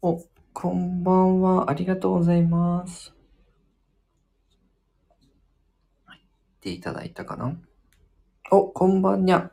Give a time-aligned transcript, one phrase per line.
[0.00, 1.70] お、こんばんは。
[1.70, 3.12] ありがとうございます。
[6.04, 6.22] 入っ
[6.60, 7.56] ていただいたかな
[8.52, 9.36] お、こんばんにゃ。
[9.38, 9.50] あ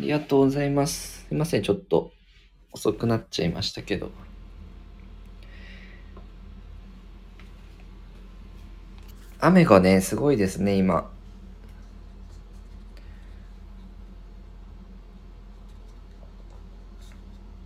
[0.00, 1.24] りがとうございます。
[1.28, 1.62] すいません。
[1.62, 2.10] ちょっと
[2.72, 4.10] 遅くなっちゃいましたけど。
[9.38, 11.08] 雨がね、すごいですね、今。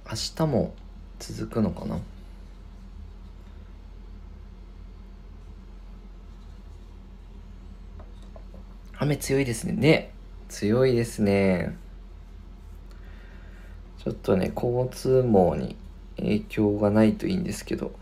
[0.05, 0.75] 明日も
[1.33, 1.99] 続くのかな？
[8.99, 9.73] 雨強いですね。
[9.73, 10.13] ね。
[10.49, 11.77] 強いですね。
[13.99, 15.75] ちょっとね、交通網に
[16.17, 17.93] 影響がないといいんですけど。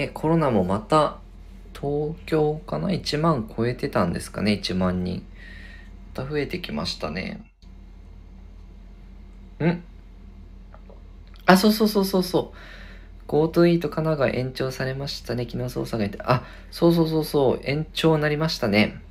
[0.00, 1.18] ね、コロナもまた
[1.74, 5.26] 東京かな ?1 万超えてたんですかね ?1 万人。
[6.16, 7.44] また増えてきましたね。
[9.62, 9.82] ん
[11.44, 13.30] あ、そうそうそうそうそう。
[13.30, 15.44] GoTo イート神奈川延長されましたね。
[15.44, 16.18] 昨日操作がいて。
[16.22, 17.60] あ、そうそうそうそう。
[17.62, 19.02] 延長になりましたね。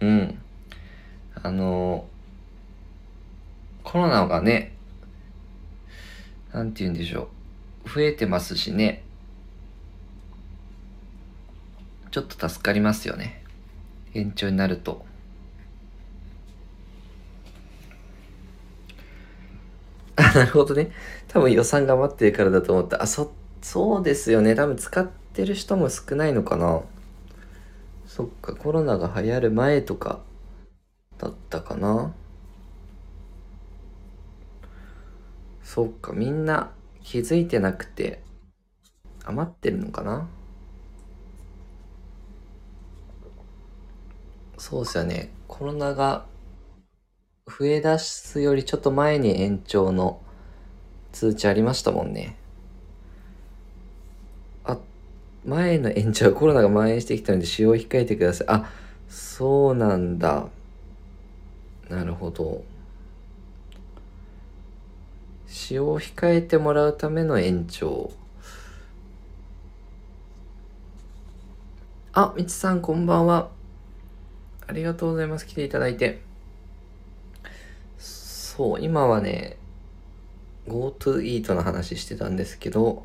[0.00, 0.38] うん。
[1.34, 2.06] あの
[3.84, 4.74] コロナがね、
[6.54, 7.28] なんて言うんでしょ
[7.84, 7.90] う。
[7.90, 9.04] 増えてますしね。
[12.10, 13.44] ちょっと助かりますよね。
[14.14, 15.04] 延長になると。
[20.16, 20.90] あ、なるほどね。
[21.28, 23.02] 多分予算が余ってるからだと思った。
[23.02, 24.54] あ、そ、そうですよね。
[24.54, 26.82] 多分使ってる人も少ないのかな。
[28.06, 30.20] そっか、コロナが流行る前とか
[31.18, 32.12] だったかな。
[35.62, 36.72] そっか、みんな
[37.02, 38.20] 気づいてなくて
[39.24, 40.28] 余ってるのかな。
[44.60, 45.30] そうですよね。
[45.48, 46.26] コロナが
[47.46, 50.20] 増え出すよりちょっと前に延長の
[51.12, 52.36] 通知ありましたもんね。
[54.64, 54.78] あ、
[55.46, 58.46] 前の延長コロナが蔓延してきたので使用を控えてください。
[58.50, 58.70] あ、
[59.08, 60.48] そうなんだ。
[61.88, 62.62] なるほど。
[65.46, 68.10] 使用を控えてもらうための延長。
[72.12, 73.59] あ、みちさんこんばんは。
[74.70, 75.48] ありがとうございます。
[75.48, 76.22] 来ていただいて。
[77.98, 79.56] そう、今はね、
[80.68, 83.02] GoTo イートの話してたんですけど、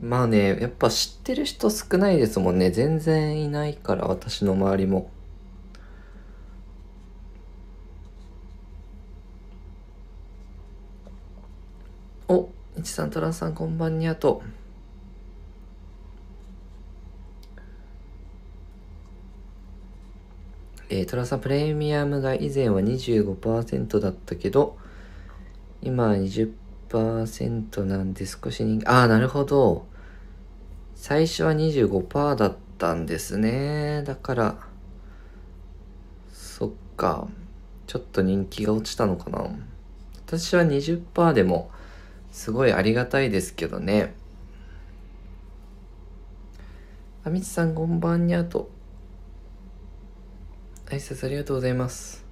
[0.00, 2.72] まあね、やっぱ知ってる人少ないですもんね。
[2.72, 5.08] 全然いないから、私の周りも。
[12.26, 14.42] お、いちさん、とらさん、こんばんにゃと。
[20.90, 24.76] えー、トラさんプレミアムが以前は25%だったけど、
[25.80, 29.86] 今は20%なんで少し人気、ああ、なるほど。
[30.94, 34.02] 最初は25%だったんですね。
[34.04, 34.58] だから、
[36.32, 37.28] そっか。
[37.86, 39.46] ちょっと人気が落ちたのかな。
[40.26, 41.70] 私は20%でも、
[42.30, 44.14] すごいありがたいですけどね。
[47.24, 48.73] あみつさんこんばんにゃと。
[50.94, 52.24] 挨拶ありがとうございます。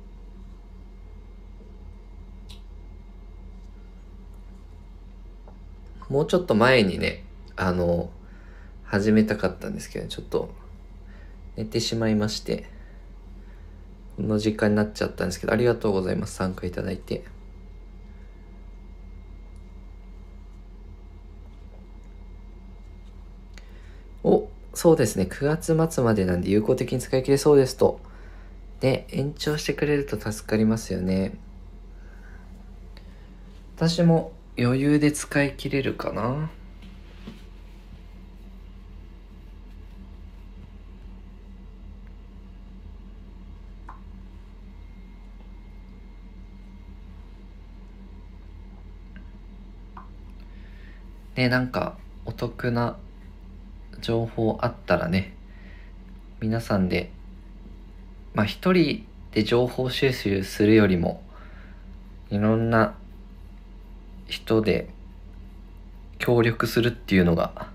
[6.08, 7.24] もうちょっと前にね、
[7.56, 8.10] あの、
[8.84, 10.50] 始めたかったんですけど、ちょっと
[11.56, 12.68] 寝てしまいまして、
[14.16, 16.34] この時間になっちゃったんですけど、ありがとうございます。
[16.36, 17.24] 参加いただいて。
[24.22, 25.24] お、そうですね。
[25.24, 28.12] 9月末までなんで有効的に使い切れそうですと。
[28.82, 31.34] で、延長してくれると助かりますよね。
[33.76, 36.50] 私も余裕で使い切れるかな。
[51.37, 52.96] ね、なんかお得な
[54.00, 55.37] 情報あったらね、
[56.40, 57.12] 皆さんで
[58.34, 61.23] まあ一人で情報収集するよりも、
[62.31, 62.94] いろんな
[64.26, 64.88] 人で
[66.19, 67.69] 協力するっていうのが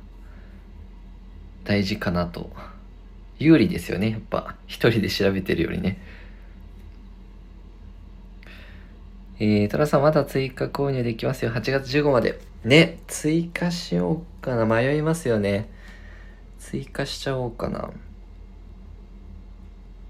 [1.63, 2.49] 大事かなと。
[3.39, 4.09] 有利ですよね。
[4.09, 5.99] やっぱ一人で調べてるよりね。
[9.39, 11.51] えー、トラさんまだ追加購入できますよ。
[11.51, 12.39] 8月15まで。
[12.63, 14.65] ね、追加しようかな。
[14.65, 15.69] 迷いますよね。
[16.57, 17.91] 追加しちゃおうかな。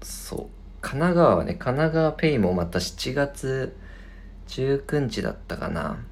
[0.08, 0.48] そう。
[0.80, 3.76] 神奈川はね、神奈川ペイもまた7月
[4.46, 6.02] 19日だったかな。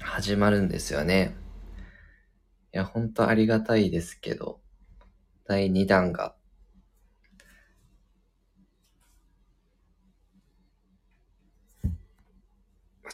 [0.00, 1.36] 始まるんですよね。
[2.72, 4.60] いや、ほんとありがたいですけど、
[5.46, 6.34] 第2弾が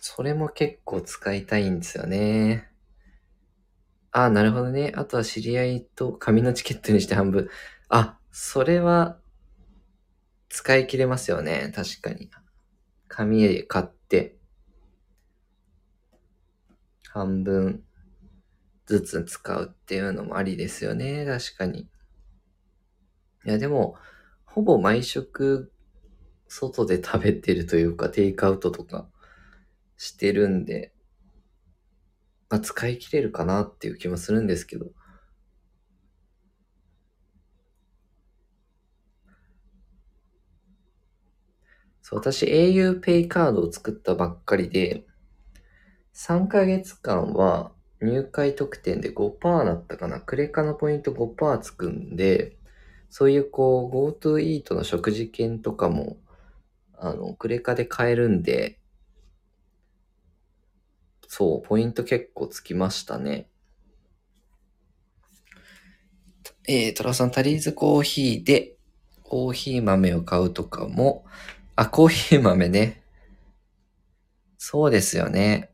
[0.01, 2.69] それも結構使いたいんですよね。
[4.13, 4.93] ああ、なるほどね。
[4.95, 7.49] あとは知り合いと紙のチケットにして半分。
[7.89, 9.19] あ、それは
[10.55, 11.73] 使い切れますよね。
[11.75, 12.31] 確かに。
[13.09, 14.37] 紙で買って、
[17.09, 17.83] 半分
[18.87, 21.27] ずつ使うっていうのもありですよね。
[21.27, 21.81] 確かに。
[21.81, 21.89] い
[23.47, 23.97] や、でも、
[24.45, 25.73] ほぼ毎食
[26.47, 29.11] 外で食べてるというか、テイクアウトとか
[29.97, 30.95] してるんで、
[32.49, 34.93] まあ、使い切れるかなっていう気もするんですけど。
[42.05, 45.07] そう、私 auPay カードを作ったばっかりで、
[46.13, 47.73] 3ヶ月間は
[48.03, 50.21] 入会特典で5%だったかな。
[50.21, 52.59] クレカのポイント5%つくんで、
[53.09, 56.19] そういうこう GoTo イートの食事券とかも、
[56.99, 58.79] あの、クレカで買えるんで、
[61.27, 63.49] そう、ポイント結構つきましたね。
[66.69, 68.75] えー、トラさん、タリーズコーヒーで、
[69.23, 71.25] コーヒー豆を買うとかも、
[71.77, 73.03] あ、コーヒー豆ね。
[74.59, 75.71] そうですよね。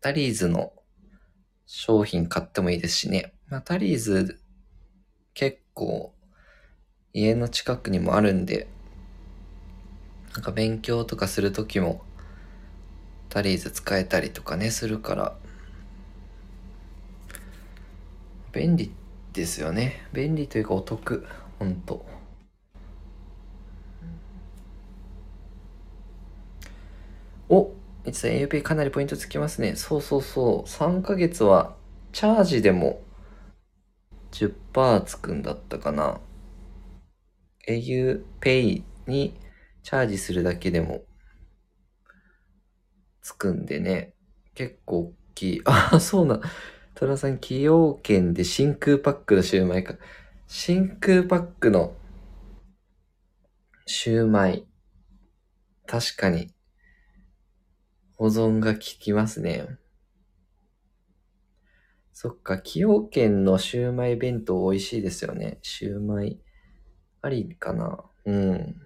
[0.00, 0.72] タリーズの
[1.66, 3.34] 商品買ってもいいですしね。
[3.48, 4.40] まあ、タリーズ
[5.34, 6.14] 結構
[7.12, 8.68] 家の近くにもあるんで、
[10.32, 12.02] なんか勉強とかするときも
[13.28, 15.36] タリーズ使えたりとかね、するから、
[18.52, 18.94] 便利
[19.34, 20.06] ですよね。
[20.14, 21.26] 便利というかお得。
[21.58, 22.15] ほんと。
[27.48, 27.72] お
[28.04, 29.76] いつ AUP かなりポイントつきますね。
[29.76, 30.68] そうそうそう。
[30.68, 31.76] 3ヶ月は
[32.12, 33.02] チャージでも
[34.30, 36.20] 10%つくんだったかな。
[37.68, 39.34] auPay に
[39.82, 41.04] チャージするだけでも
[43.22, 44.14] つくんでね、
[44.54, 45.62] 結構大きい。
[45.66, 46.40] あ、そうな。
[46.94, 49.96] トラさん、崎陽軒で真空パックのシューマイか。
[50.46, 51.94] 真空パックの
[53.86, 54.66] シューマイ。
[55.86, 56.55] 確かに。
[58.16, 59.78] 保存が効きますね。
[62.12, 65.58] そっか、崎陽軒のシューマイ弁当美味しいですよね。
[65.62, 66.40] シューマイ。
[67.22, 68.76] ありかなうん。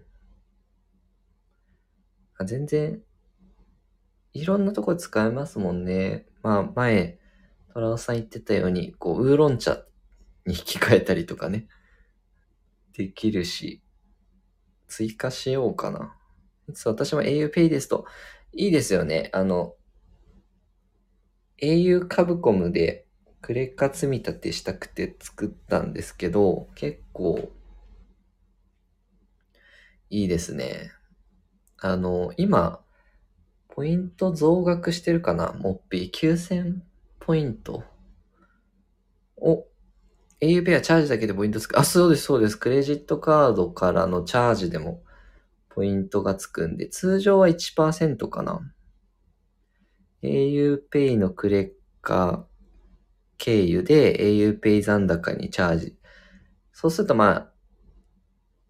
[2.36, 3.02] あ全然
[4.32, 6.26] いろんなとこ使えますもんね。
[6.42, 7.18] まあ、前、
[7.72, 9.84] トラオさん言ってたように、こう、ウーロン茶
[10.46, 11.66] に引き換えたりとかね、
[12.96, 13.82] できるし、
[14.86, 16.16] 追加しようかな。
[16.84, 18.06] 私も auPay ですと、
[18.52, 19.30] いいですよね。
[19.32, 19.74] あの、
[21.62, 23.06] au カブコムで
[23.40, 27.52] クレカ積み立てしたくて作ったんですけど、結構、
[30.08, 30.90] いいですね。
[31.78, 32.80] あの、今、
[33.68, 35.54] ポイント増額してるかな？
[35.58, 36.80] モッピー9000
[37.20, 37.84] ポイント。
[39.36, 39.64] お、
[40.42, 41.78] auPay はチャージだけでポイントつく。
[41.78, 42.56] あ、そうです、そうです。
[42.56, 45.02] クレジットカードからのチャージでも
[45.80, 48.60] ポイントがつくんで、通常は1%かな。
[50.22, 51.70] auPay のクレッ
[52.02, 52.42] カー
[53.38, 55.96] 経由で auPay 残高にチャージ。
[56.74, 57.50] そうするとま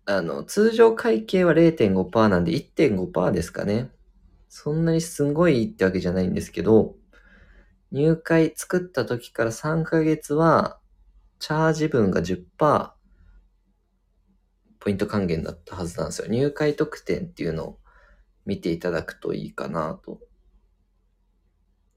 [0.07, 3.91] あ、あの、通常会計は0.5%なんで1.5%ですかね。
[4.49, 6.95] そんなにすごいってわけじゃないんですけど、
[7.91, 10.79] 入会作った時から3ヶ月は、
[11.41, 13.00] チャージ分が10%
[14.81, 16.29] ポイント還元だったはずなんですよ。
[16.29, 17.79] 入会特典っていうのを
[18.47, 20.19] 見ていただくといいかなと。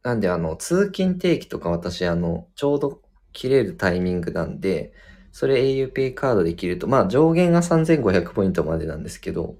[0.03, 4.93] なんであの、通勤定期とか私あの、ちょうど切れるタイミングなんで、
[5.31, 9.55] それ auPay カードで切ると、まあ上限が3500ポイントまでなんですけど、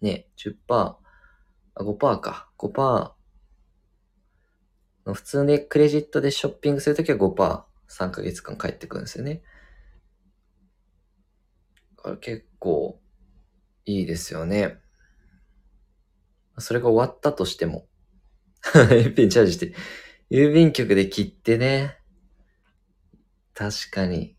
[0.00, 0.98] ね、10%
[1.74, 2.50] あ、5%か。
[2.58, 3.12] 5%。
[5.12, 9.42] 普通でクレジットでショッピングするときは5%、3ヶ月間返ってくるんですよね。
[12.02, 13.00] から結構
[13.84, 14.78] いいですよね。
[16.58, 17.86] それが終わったとしても、
[18.62, 19.74] 郵便チャージして、
[20.30, 21.98] 郵便局で切ってね。
[23.54, 24.36] 確かに。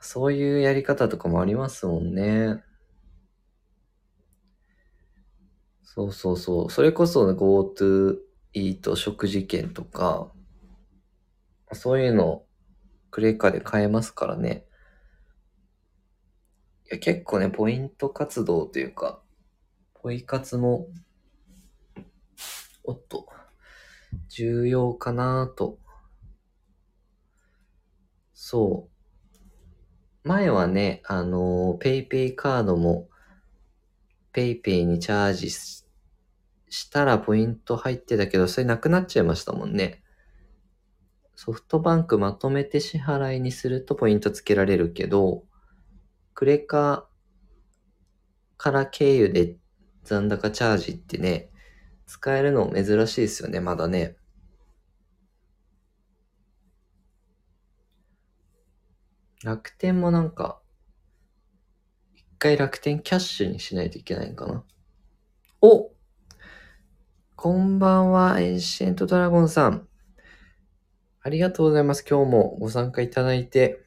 [0.00, 2.62] そういうやり方とかもありますもんね。
[5.82, 6.70] そうそうそう。
[6.70, 8.18] それこそ GoTo
[8.52, 10.30] イート食事券とか、
[11.72, 12.44] そういうの
[13.10, 14.66] クレカで買えますからね。
[16.90, 19.20] いや結構ね、ポイント活動というか、
[19.94, 20.88] ポイ活も、
[22.84, 23.26] おっと、
[24.28, 25.78] 重要かなと。
[28.32, 28.88] そ
[30.24, 30.28] う。
[30.28, 33.08] 前はね、あの、 PayPay カードも、
[34.32, 35.86] PayPay にチャージし
[36.68, 40.02] したらポイント入ってたけど、それなくなっちゃいましたもんね。
[41.34, 45.45] ソフトバンクまとめて支払いにするとポイントつけられるけど、
[46.36, 47.08] クレカ
[48.58, 49.56] から経由で
[50.04, 51.48] 残高チャージってね、
[52.06, 54.16] 使えるの珍しいですよね、まだね。
[59.42, 60.60] 楽天もなんか、
[62.14, 64.62] 一回楽天キャッシュにしないといけないのかな。
[65.62, 65.90] お
[67.34, 69.88] こんばんは、エンシェントドラゴンさん。
[71.22, 72.04] ありがとうございます。
[72.06, 73.85] 今日もご参加いただいて。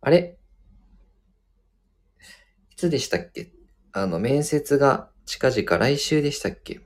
[0.00, 0.38] あれ？
[2.70, 3.52] いつでしたっけ？
[3.92, 6.80] あの、面接が近々来週でしたっけ？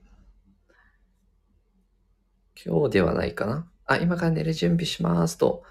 [2.65, 3.71] 今日ではないかな？
[3.87, 5.65] あ、今から寝る準備しますと。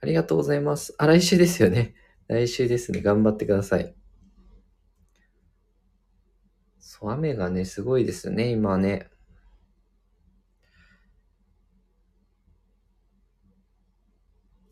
[0.00, 0.94] ありがとうございます。
[0.98, 1.94] あ、来週ですよね。
[2.26, 3.02] 来週ですね。
[3.02, 3.94] 頑張ってください。
[6.80, 9.10] そう、雨がね、すごいですよね、今ね。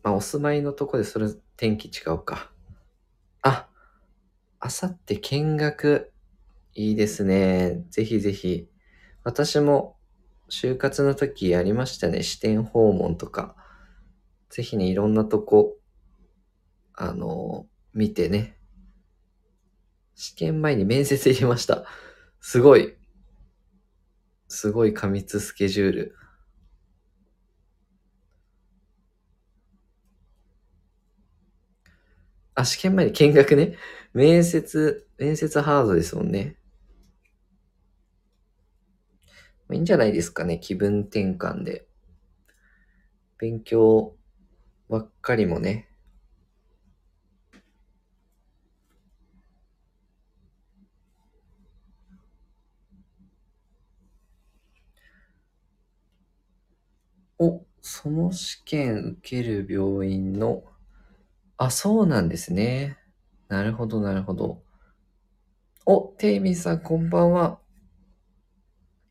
[0.03, 1.27] まあ、お住まいのとこでそれ
[1.57, 2.51] 天気違うか。
[3.41, 3.67] あ、
[4.59, 6.11] あさって見学、
[6.73, 7.85] いいですね。
[7.89, 8.67] ぜひぜひ。
[9.23, 9.97] 私も
[10.49, 12.23] 就活の時やりましたね。
[12.23, 13.55] 支店訪問とか。
[14.49, 15.77] ぜひね、いろんなとこ、
[16.93, 18.57] あの、見てね。
[20.15, 21.85] 試験前に面接入れました。
[22.39, 22.95] すごい。
[24.47, 26.15] すごい過密スケジュール。
[32.61, 33.75] あ、試験前に見学ね。
[34.13, 36.57] 面接、面接ハードですもんね。
[39.71, 40.59] いいんじゃないですかね。
[40.59, 41.87] 気分転換で。
[43.39, 44.15] 勉強
[44.89, 45.87] ばっかりもね。
[57.39, 60.63] お、その試験受ける病院の、
[61.63, 62.97] あ、そうなんですね。
[63.47, 64.63] なるほど、なるほど。
[65.85, 67.59] お、テイミさん、こんばんは。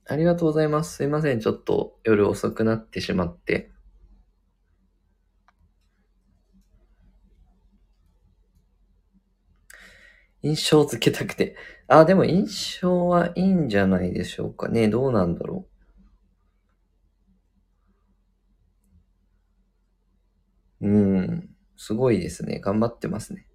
[0.06, 0.96] ありがとうございます。
[0.96, 1.40] すいません。
[1.40, 3.70] ちょっと夜遅くなってしまって。
[10.42, 11.56] 印象付けたくて。
[11.88, 14.88] あ、でも印象はいいんじゃないでしょうかね。
[14.88, 15.66] どうなんだろ
[20.80, 20.86] う。
[20.86, 21.49] うん。
[21.80, 22.60] すごいですね。
[22.60, 23.46] 頑張ってますね。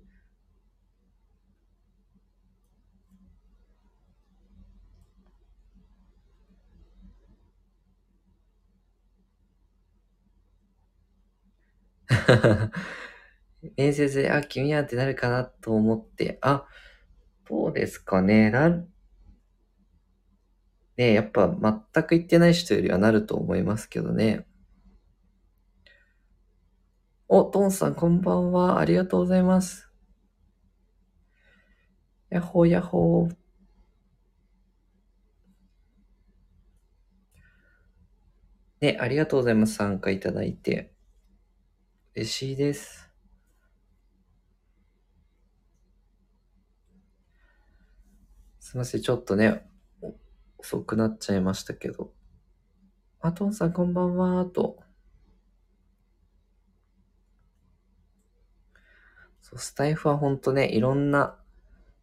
[13.78, 16.66] 面接で、あ、君はってなるかなと思って、あ、
[17.50, 18.52] どうですかね。
[18.52, 18.90] なる、
[20.98, 21.48] ねやっぱ
[21.94, 24.46] 全く言ってない人よりはなると思いますけどね。
[27.28, 28.78] お、トンさん、こんばんは。
[28.80, 29.90] ありがとうございます。
[32.30, 33.36] やっほーやっほー。
[38.80, 39.74] ね、ありがとうございます。
[39.74, 40.94] 参加いただいて。
[42.16, 43.10] 嬉しいです。
[48.60, 49.68] すいません、ちょっとね、
[50.60, 52.14] 遅くなっちゃいましたけど。
[53.20, 54.85] あ、トンさん、こんばんは、と。
[59.46, 61.38] そう、スタイフはほんとね、いろんな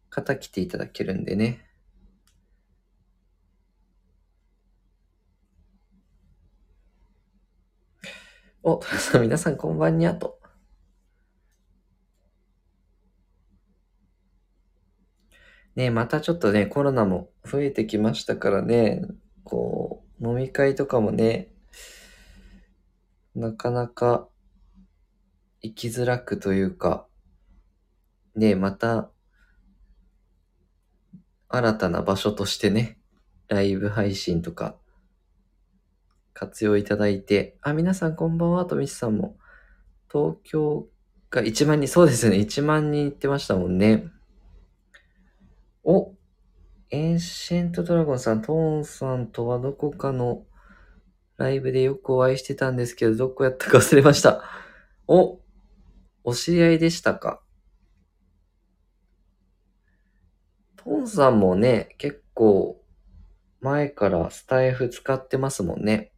[0.09, 1.59] 方来ていただけるんでね。
[8.63, 8.79] お、
[9.19, 10.39] 皆さんこんばんにゃと。
[15.75, 19.01] ねまたちょっとね、コロナも増えてきましたからね、
[19.43, 21.51] こう、飲み会とかもね、
[23.35, 24.29] なかなか
[25.61, 27.05] 行きづらくというか、
[28.35, 29.11] ねまた、
[31.49, 32.99] 新たな場所としてね、
[33.47, 34.75] ライブ配信とか、
[36.33, 39.37] 活用いただいて、あ、皆さんこんばんは、とみちさんも、
[40.11, 40.87] 東京
[41.29, 44.07] が1万人、そうですね、1万人行ってましたもんね。
[45.83, 46.13] お、
[46.89, 50.45] エンシェントドラゴンさん、トーンさんとはどこかの
[51.37, 54.43] ライブでよくお会いしてたんですけど、どこやったか忘れました。
[55.07, 55.39] お、
[56.23, 57.42] お知り合いでしたか？
[60.83, 62.83] トンさんもね、結構
[63.61, 66.11] 前からスタイフ使ってますもんね。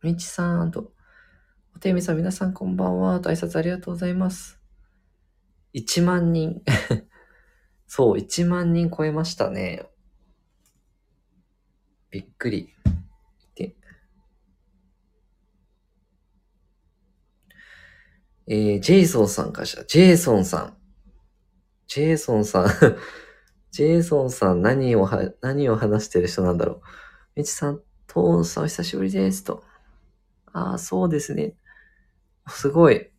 [0.00, 0.92] みちさんと、
[1.74, 3.18] おてみさん、皆さんこんばんは。
[3.18, 4.60] と挨拶ありがとうございます。
[5.74, 6.62] 1万人。
[7.88, 9.88] そう、1万人超えましたね。
[12.10, 12.72] びっくり。
[13.56, 13.74] で、
[18.46, 19.84] えー、ジェイソンさんかした。
[19.84, 20.81] ジェイソンさん。
[21.92, 22.66] ジェイソンさん。
[23.70, 26.80] ジェイソンさん何をは、何を話してる人なんだろう。
[27.36, 29.44] みちさん、トーンさんお久しぶりです。
[29.44, 29.62] と。
[30.54, 31.54] ああ、そうですね。
[32.48, 33.12] すごい。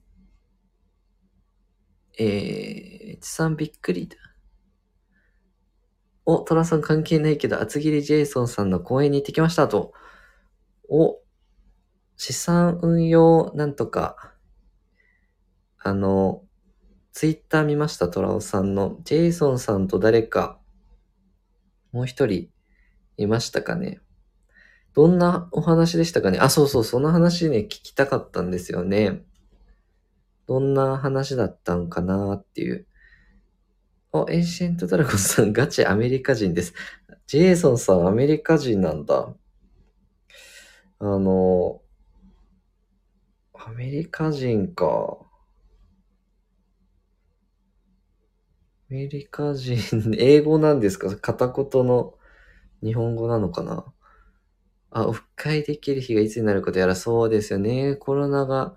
[2.18, 4.18] えー、みちさんびっくりだ。
[6.26, 9.94] お、トラさん関係ないけど、厚切りジェイソンさんの公演に行ってきましたと。
[10.90, 11.22] お、
[12.18, 14.34] 資産運用なんとか、
[15.78, 16.44] あの、
[17.14, 18.98] ツイッター見ました、トラオさんの。
[19.04, 20.60] ジェイソンさんと誰か、
[21.92, 22.50] もう一人
[23.18, 24.00] いましたかね。
[24.96, 29.22] どんなお話でしたかねあ、そうそう、その話ね、聞きたかったんですよね。
[30.48, 32.88] どんな話だったんかなっていう。
[34.12, 36.74] あ、エンシェントドラゴンさん、ガチアメリカ人です。
[37.28, 39.36] ジェイソンさん、アメリカ人なんだ。
[40.98, 41.80] あの、
[43.54, 45.20] アメリカ人か。
[48.94, 49.80] メリカ人、
[50.20, 51.16] 英語なんですか？
[51.18, 52.14] 片言の
[52.84, 53.86] 日本語なのかな？
[54.92, 57.96] あ、オフ会できる日がいつになることやらそうですよね。
[57.96, 58.76] コロナが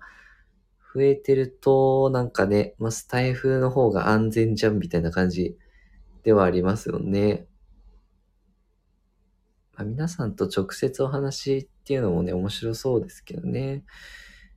[0.95, 5.55] 増えてると、なんかね、まあ、スタイフの方が安全じゃんみたいな感じ
[6.23, 7.45] ではありますよね。
[9.75, 13.83] まあ、皆さんと直接お話っていうのもね、面白そうですけどね。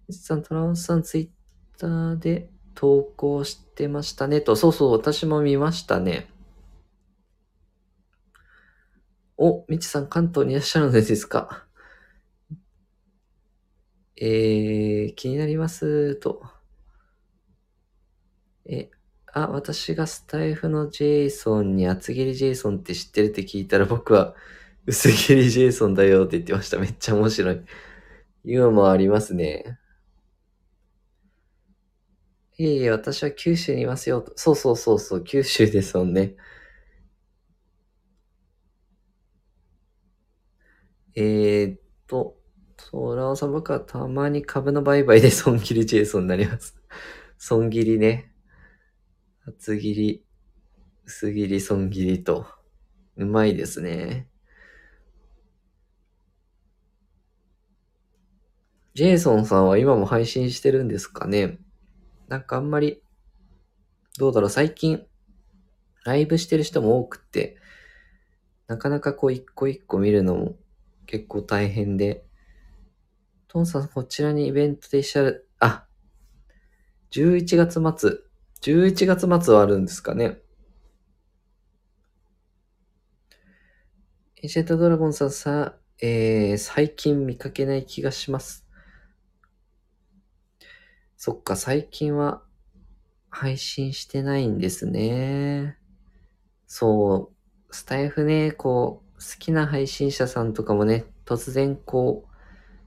[0.09, 1.31] 実さん、トランスさん、ツイ
[1.77, 4.57] ッターで投稿してましたねと。
[4.57, 6.29] そうそう、私も見ましたね。
[9.37, 11.66] お、みちさん、関東にいらっしゃるのですか？
[14.16, 16.43] えー、気になりますと。
[18.66, 18.90] え、
[19.33, 24.35] あ、私がスタイフのジェイソンに厚切りジェイソンって知ってるって聞いたら僕は
[24.87, 26.79] 薄切りジェイソンだよって言ってました。
[26.79, 27.61] めっちゃ面白い。
[28.45, 29.80] ユーモアありますね。
[32.61, 34.25] いえいえ、私は九州にいますよ。
[34.37, 36.37] そうそうそうそう、九州ですもんね。
[41.14, 42.37] えー、っと、
[42.79, 46.77] そう、ラオさん、僕はたまに株の売買で 損切りジェイソンになります。
[47.38, 48.33] 損切りね。
[49.46, 50.25] 厚切り、
[51.07, 52.46] 薄切り、損切りと。
[53.16, 54.29] うまいですね。
[58.94, 61.59] ジェイソンさんは今も配信してるんですかね？
[62.31, 63.03] なんかあんまり、
[64.16, 65.05] どうだろう、最近、
[66.05, 67.57] ライブしてる人も多くって、
[68.69, 70.55] なかなかこう一個一個見るのも
[71.07, 72.25] 結構大変で、
[73.49, 75.88] トンさん、こちらにイベントで一緒る、あ、
[77.11, 78.19] 11月末、
[78.61, 80.38] 11月末はあるんですかね。
[84.37, 88.69] エンシェントドラゴンさんさ、えー、最近見かけない気がします。
[91.22, 92.42] そっか、最近は
[93.28, 95.76] 配信してないんですね。
[96.66, 97.30] そ
[97.70, 102.35] う、スタイフね、こう、好きな配信者さんとかもね、突然こう、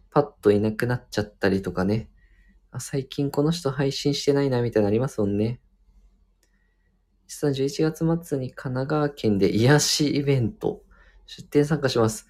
[0.10, 2.10] パッといなくなっちゃったりとかね。
[2.72, 5.62] あ最近この人配信してないな、みたいなのありますもんね。
[7.28, 10.82] 実は11月末に神奈川県で癒しイベント、
[11.28, 12.28] 出展参加します。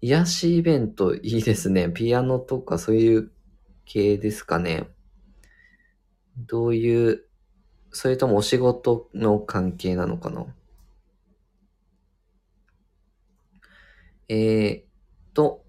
[0.00, 1.90] 癒しイベントいいですね。
[1.90, 3.30] ピアノとかそういう
[3.84, 4.88] 系ですかね。
[6.36, 7.24] どういう、
[7.90, 10.46] それともお仕事の関係なのかな？
[14.28, 14.84] えー、っ
[15.32, 15.64] と、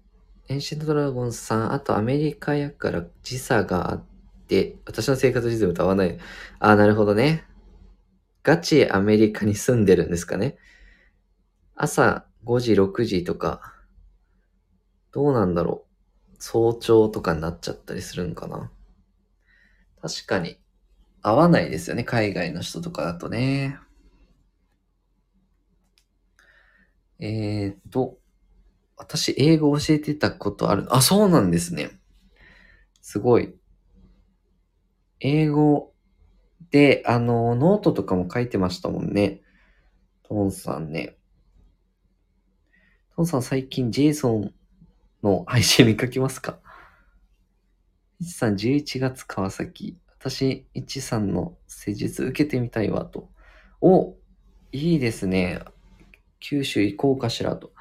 [0.48, 4.04] エンシェントドラゴンさん、あとアメリカやから時差があっ
[4.48, 6.18] て、私の生活リズムと合わない。
[6.58, 7.44] ああ、なるほどね。
[8.42, 10.56] ガチアメリカに住んでるんですかね。
[11.74, 13.74] 朝5時、6時とか、
[15.12, 15.84] どうなんだろ
[16.32, 16.36] う。
[16.38, 18.70] 早朝とかになっちゃったりするんかな。
[20.00, 20.58] 確かに、
[21.22, 22.04] 合わないですよね。
[22.04, 23.78] 海外の人とかだとね。
[27.18, 28.18] えー、っと、
[28.96, 30.86] 私、英語教えてたことある。
[30.94, 31.98] あ、そうなんですね。
[33.02, 33.54] すごい。
[35.20, 35.94] 英語
[36.70, 39.40] で、あの、ノートとかも書いてましたもんね。
[40.24, 41.16] トンさんね。
[43.16, 44.54] トンさん最近ジェイソン
[45.22, 46.58] の配信見かけますか？
[48.18, 49.98] いちさん11月川崎。
[50.18, 53.28] 私、いちさんの施術受けてみたいわと。
[53.82, 54.14] お、
[54.72, 55.60] いいですね。
[56.40, 57.72] 九州行こうかしらと。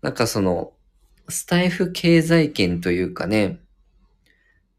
[0.00, 0.72] なんかその、
[1.28, 3.60] スタイフ経済圏というかね、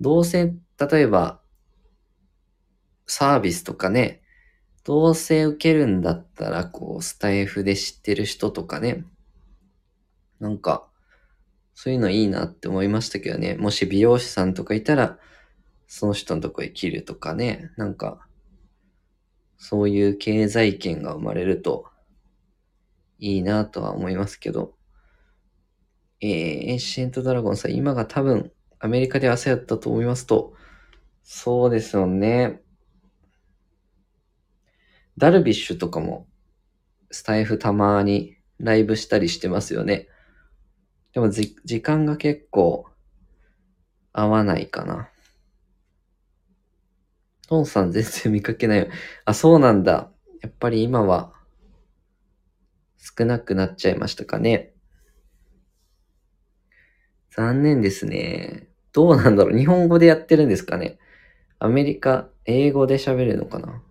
[0.01, 1.41] どうせ、例えば、
[3.05, 4.23] サービスとかね、
[4.83, 9.05] どうせ受けるんだったら、こう、スタイフで知ってる人とかね、
[10.39, 10.87] なんか、
[11.79, 13.53] そういうのいいなって思いましたけどね。
[13.53, 15.19] もし美容師さんとかいたら、
[15.85, 17.69] その人のとこへ切るとかね。
[17.77, 18.27] なんか、
[19.59, 21.85] そういう経済圏が生まれると
[23.19, 24.73] いいなとは思いますけど。
[26.19, 30.55] えー、エンシェントドラゴンさん、今が多分アメリカで朝やったと思いますと、
[31.21, 32.59] そうですよね。
[35.19, 36.25] ダルビッシュとかも、
[37.11, 40.07] スタイフたまにライブしたりしてますよね。
[41.17, 42.85] でもじ、時間が結構
[44.13, 45.09] 合わないかな。
[47.47, 48.87] トンさん全然見かけないよ。
[49.25, 50.11] あ、そうなんだ。
[50.43, 51.33] やっぱり今は
[52.99, 54.75] 少なくなっちゃいましたかね。
[57.31, 58.67] 残念ですね。
[58.93, 59.57] どうなんだろう。
[59.57, 60.99] 日本語でやってるんですかね。
[61.57, 63.81] アメリカ、英語で喋るのかな。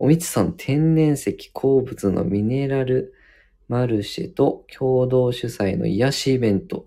[0.00, 3.14] おみつさん、天然石鉱物のミネラル
[3.68, 6.86] マルシェと共同主催の癒しイベント、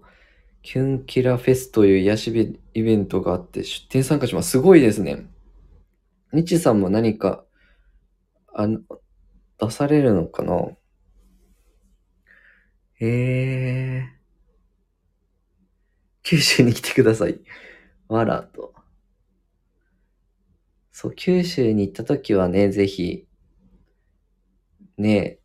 [0.61, 4.51] キュンキラフェスという癒しイベントがあって出展参加します。
[4.51, 5.27] すごいですね。
[6.31, 7.43] みちさんも何か、
[8.53, 8.81] あの、
[9.59, 10.53] 出されるのかな？
[13.01, 14.19] へえー。
[16.23, 17.39] 九州に来てください。
[18.07, 18.73] わらと。
[20.91, 23.25] そう、九州に行った時はね、ぜひ、
[24.97, 25.38] ね、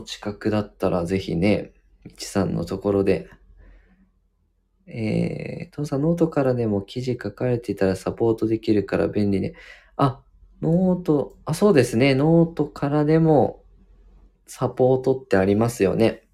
[0.00, 1.72] お近くだったらぜひね、
[2.04, 3.28] みちさんのところで、
[4.86, 9.52] えー、父さんノートからでも記事書かれていたらサポートできるから便利ね。
[9.96, 10.22] あ、
[10.62, 12.14] note、あ、そうですね。
[12.14, 13.62] ノートからでも
[14.46, 16.26] サポートってありますよね。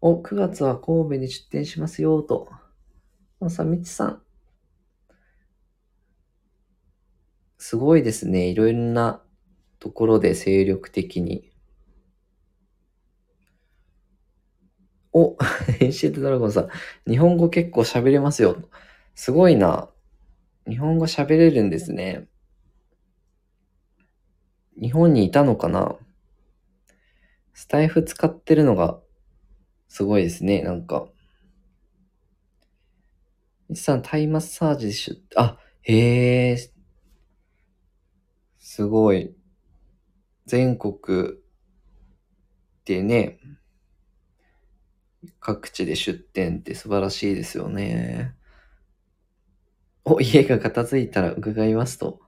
[0.00, 2.48] お、9月は神戸に出店しますよ、と。
[3.40, 4.22] あさ、みちさん。
[7.58, 8.46] すごいですね。
[8.46, 9.23] いろんな
[9.84, 11.52] ところで精力的に。
[15.12, 15.36] お、
[15.78, 16.68] エンシェントドラゴンさん、
[17.06, 18.56] 日本語結構喋れますよ。
[19.14, 19.90] すごいな。
[20.66, 22.28] 日本語喋れるんですね。
[24.80, 25.96] 日本にいたのかな
[27.52, 28.98] スタイフ使ってるのが
[29.88, 31.08] すごいですね、なんか。
[33.68, 36.70] みさん、タイマッサージしゅ、あ、へえ、
[38.58, 39.36] すごい。
[40.46, 41.38] 全国
[42.84, 43.38] でね、
[45.40, 48.34] 各地で出店って素晴らしいですよね。
[50.04, 52.20] お、家が片付いたら伺いますと。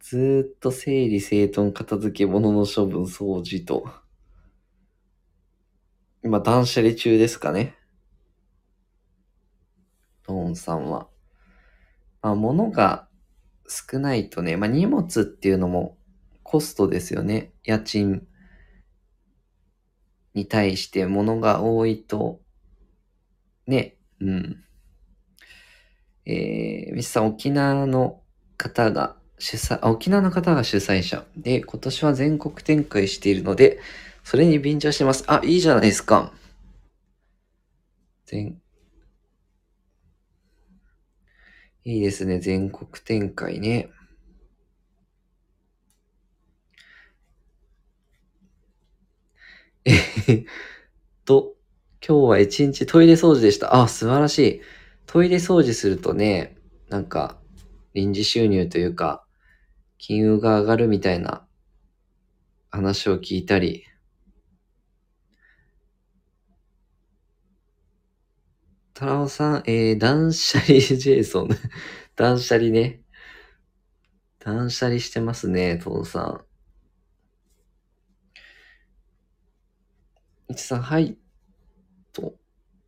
[0.00, 3.88] ずーっと整理整頓片付け物の処分掃除と。
[6.22, 7.74] 今断捨離中ですかね。
[10.24, 11.08] トーンさんは。
[12.20, 13.08] まあ物が
[13.66, 15.96] 少ないとね、まあ荷物っていうのも
[16.44, 17.52] コストですよね。
[17.64, 18.24] 家賃
[20.34, 22.40] に対して物が多いと、
[23.66, 24.64] ね、うん。
[26.26, 28.20] えー、ミスさん、沖縄の
[28.56, 33.80] 方が主催、沖縄の方が主催者で、今年は全国展開しているので、
[34.22, 35.24] それに便乗してます。
[35.26, 36.32] あ、いいじゃないですか。
[38.26, 38.60] 全、
[41.84, 42.38] いいですね。
[42.38, 43.90] 全国展開ね。
[49.84, 49.92] え
[50.34, 50.44] っ
[51.24, 51.56] と、
[52.06, 53.74] 今日は一日トイレ掃除でした。
[53.74, 54.60] あ、素晴らしい。
[55.06, 56.56] トイレ掃除するとね、
[56.88, 57.38] なんか、
[57.92, 59.26] 臨時収入というか、
[59.98, 61.46] 金融が上がるみたいな
[62.70, 63.84] 話を聞いたり、
[68.94, 71.48] タラオさん、えー、断捨離ジェイソン。
[72.16, 73.02] 断捨離ね。
[74.38, 76.53] 断捨離してますね、トンさん。
[80.54, 81.18] いちさん、はい。
[82.12, 82.34] と。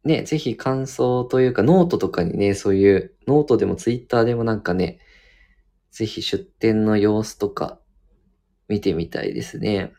[0.05, 5.01] ね、ぜひ感想というか、ノートとかにね、そういう、ノートでもツイッターでもなんかね、
[5.91, 7.81] ぜひ出店の様子とか
[8.69, 9.93] 見てみたいですね。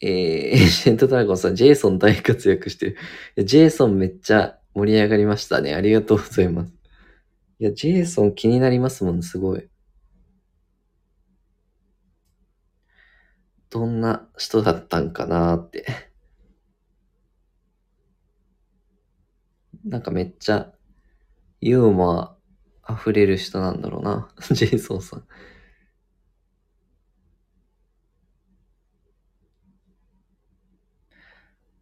[0.00, 2.96] えー、 エーシェントドラゴンさん、ジェイソン大活躍して
[3.36, 3.44] る。
[3.44, 5.74] ジェイソンめっちゃ盛り上がりましたね。
[5.74, 6.72] ありがとうございます。
[7.60, 9.69] いや、ジェイソン気になりますもん、すごい。
[13.70, 15.86] どんな人だったんかなって。
[19.84, 20.72] なんかめっちゃ
[21.60, 22.36] ユーモア
[22.92, 25.26] 溢れる人なんだろうな、 ジェイソンさん。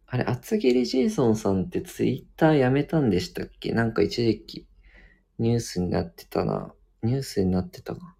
[0.07, 3.71] あれ、厚切りジェイソンさんってツイッターやめたんでしたっけ？
[3.73, 4.67] なんか一時期
[5.39, 6.73] ニュースになってたな。
[7.03, 8.15] ニュースになってたか。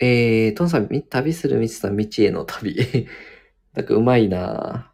[0.00, 2.76] えー、トンさん、旅するみつさん、未知への旅。
[3.74, 4.92] なんかうまいな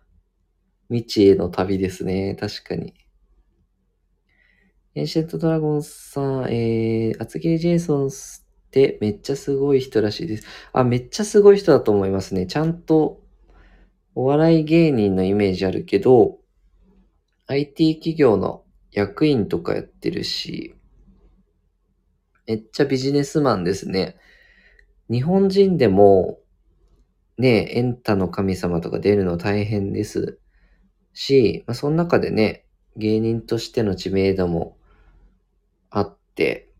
[0.88, 2.36] 未知への旅ですね。
[2.38, 2.94] 確かに。
[4.94, 8.10] エンシェントドラゴンさん、えー、厚切りジェイソンっ
[8.70, 10.46] てめっちゃすごい人らしいです。
[10.72, 12.46] あ、めっちゃすごい人だと思いますね。
[12.46, 13.22] ちゃんと
[14.14, 16.40] お笑い芸人のイメージあるけど、
[17.46, 20.74] IT 企業の役員とかやってるし、
[22.46, 24.16] めっちゃビジネスマンですね。
[25.10, 26.38] 日本人でも、
[27.36, 30.38] ね、エンタの神様とか出るの大変です
[31.12, 34.76] し、まあ、その中でね、芸人としての知名度も
[35.90, 36.70] あって、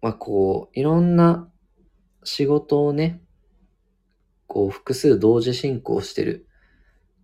[0.00, 1.48] まあこう、いろんな
[2.24, 3.20] 仕事をね、
[4.46, 6.46] こう複数同時進行してる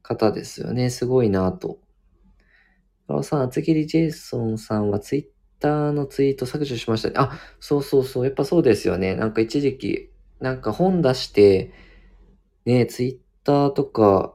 [0.03, 0.91] 方ですよね。
[0.91, 1.79] すごいなと。
[3.09, 7.15] ラオさん、厚切りジェイソンさんはツイッターのツイート削除しましたね。
[7.17, 8.25] あ、そうそうそう。
[8.25, 9.15] やっぱそうですよね。
[9.15, 11.73] なんか一時期、なんか本出して、
[12.65, 14.35] ね、ツイッターとか、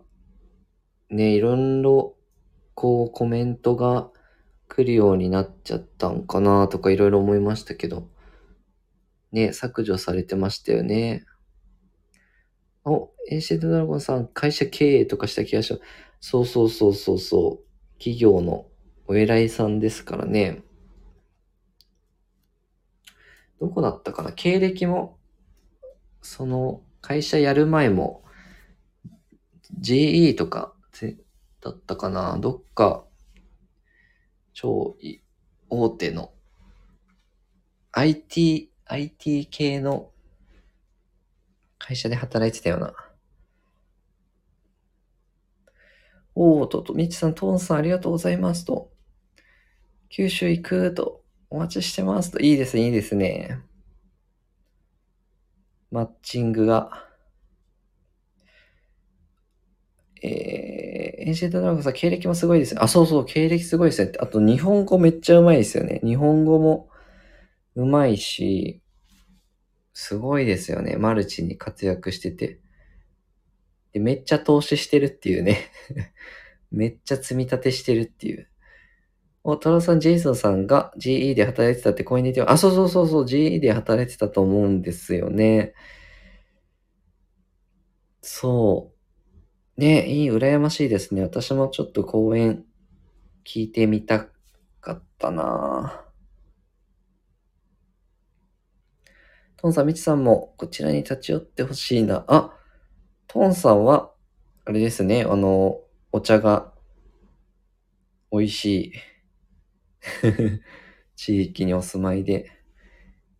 [1.09, 2.15] ね、いろいろ、
[2.75, 4.09] こうコメントが
[4.67, 8.09] 来るようになっちゃったんかなとかいろいろ思いましたけど。
[9.31, 11.25] ね、削除されてましたよね。
[12.85, 15.83] お、エンシェントドラゴンさん、会社経営とかした気がします。
[16.19, 17.97] そうそうそうそうそう。
[17.97, 18.67] 企業の
[19.07, 20.63] お偉いさんですからね。
[23.59, 24.33] どこだったかな？
[24.33, 25.17] 経歴も、
[26.23, 28.23] その会社やる前も、
[29.79, 30.73] GE とか
[31.61, 33.05] だったかなどっか、
[34.53, 34.95] 超
[35.69, 36.31] 大手の
[37.91, 40.11] IT、IT 系の
[41.77, 42.93] 会社で働いてたよな。
[46.35, 48.91] おーと、と、みちさん、トーンさんありがとうございますと。
[50.09, 52.39] 九州行くと、お待ちしてますと。
[52.39, 53.59] いいですね、いいですね。
[55.93, 56.89] マッチングが。
[60.23, 62.79] えー、エンシェントドラゴンさん、経歴もすごいですね。
[62.81, 64.11] あ、そうそう、経歴すごいですね。
[64.19, 66.01] あと、日本語めっちゃうまいですよね。
[66.03, 66.89] 日本語も
[67.75, 68.81] うまいし、
[69.93, 70.95] すごいですよね。
[70.95, 72.59] マルチに活躍してて。
[73.91, 75.69] で、めっちゃ投資してるっていうね。
[76.71, 78.49] めっちゃ積み立てしてるっていう。
[79.45, 85.73] お、トラさん、ジェイソンさんが GE で働いてたってコミュニティあ、そうそうそうそう、GE で働いてたと思うんですよね。
[88.21, 88.93] そ
[89.77, 89.81] う。
[89.81, 91.23] ね、いい、羨ましいですね。
[91.23, 92.65] 私もちょっと講演
[93.45, 94.27] 聞いてみた
[94.81, 96.05] かったな
[99.57, 102.25] トンさん、みちさんもこちらに立ち寄ってほしいな。
[102.27, 102.53] あ、
[103.27, 104.11] トンさんは、
[104.65, 105.79] あれですね、あの、
[106.11, 106.73] お茶が
[108.31, 108.93] 美味しい
[111.15, 112.51] 地域にお住まいで。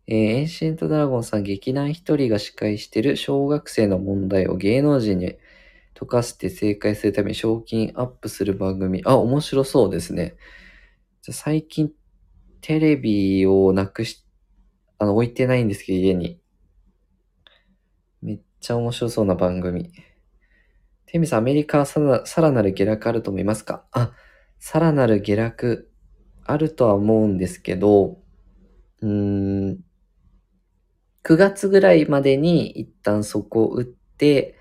[0.06, 5.36] えー、エンシェントドラゴンさん、劇団一人が司会してる小学生の問題を芸能人に
[5.94, 9.02] 解かせて正解するために賞金アップする番組。
[9.04, 10.36] あ、面白そうですね。
[11.22, 11.90] じゃ最近、
[12.60, 14.26] テレビをなくし、
[14.98, 16.40] あの、置いてないんですけど、家に。
[18.20, 19.90] めっちゃ面白そうな番組。
[21.06, 22.00] テミさん、アメリカはさ
[22.40, 23.86] らなる下落あると思いますか？
[23.92, 24.12] あ、
[24.58, 25.90] さらなる下落
[26.44, 28.18] あるとは思うんですけど、
[29.00, 29.84] うーん、
[31.24, 34.56] 9月ぐらいまでに一旦そこを打って、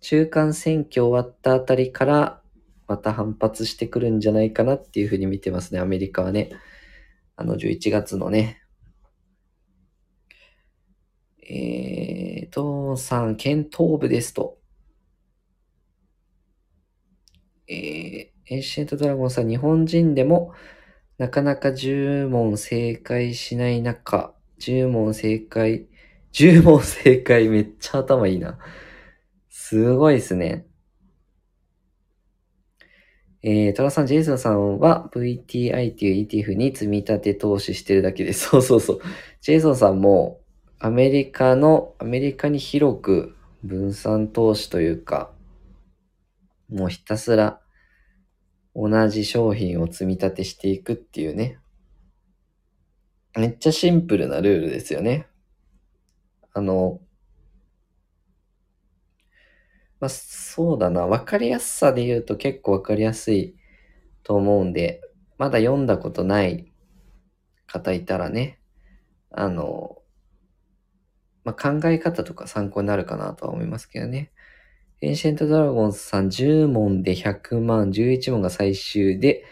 [0.00, 2.42] 中間選挙終わったあたりから
[2.88, 6.50] また反発してくるんじゃないかなっていうふうに見てますね、アメリカはね。
[7.36, 8.62] あの11月のね。
[11.48, 14.58] えーと、さん、県東部ですと。
[17.68, 20.52] えー、エンシェントドラゴンさん、日本人でも
[21.18, 25.86] なかなか10問正解しない中、10問正解、
[26.32, 28.58] 10問正解めっちゃ頭いいな。
[29.48, 30.66] すごいですね。
[33.42, 38.48] えー、トラさん、ジェイソンさんは VTI っていう ETF に積み立て投資してるだけです。
[38.48, 39.00] そうそうそう。
[39.40, 40.40] ジェイソンさんも
[40.78, 45.32] アメリカの、アメリカに広く分散投資というか、
[46.68, 47.61] もうひたすら
[48.74, 51.58] 同じ商品を積み立てしていくっていうね。
[53.34, 55.26] めっちゃシンプルなルールですよね。
[56.52, 57.00] あの、
[60.00, 61.06] まあ、そうだな。
[61.06, 63.54] わかりやすさで言うと結構わかりやすい
[64.22, 65.00] と思うんで、
[65.38, 66.72] まだ読んだことない
[67.66, 68.58] 方いたらね、
[69.30, 69.98] あの、
[71.44, 74.30] まあ、考え方とか参考になるかなとは思いますけどね。
[75.02, 79.44] エンシェントドラゴンさん10問で100万、11問が最終で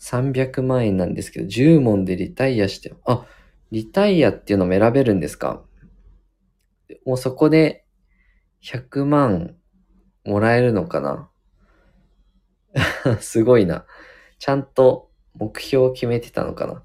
[0.00, 3.26] 300万円なんですけど、10問でリタイアして、あ、
[3.70, 5.62] リタイアっていうのも選べるんですか？
[7.04, 7.84] もうそこで
[8.62, 9.56] 100万
[10.24, 11.30] もらえるのかな？
[13.20, 13.84] すごいな。
[14.38, 16.82] ちゃんと目標を決めてたのかな？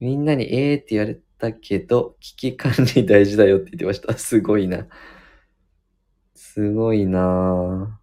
[0.00, 4.18] みんなにええって言われたけど、危機管理大事だよって言ってました。
[4.18, 4.88] すごいな。
[6.54, 7.98] すごいな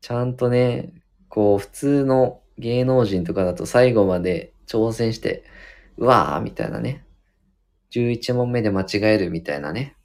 [0.00, 0.94] ちゃんとね、
[1.28, 5.44] こう、普通の芸能人とかだと最後まで挑戦して、
[5.98, 7.04] うわーみたいなね。
[7.90, 9.96] 11問目で間違えるみたいなね。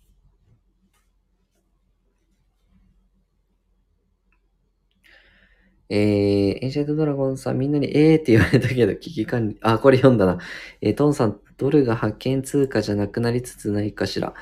[5.89, 10.37] えー、エンシェントドラゴンさん、みんなにえーって言われたけど、危機管理、あ、これ読んだな。
[10.81, 14.33] えー、トンさん、ドルが派遣通貨じゃなくなりつつないかしら。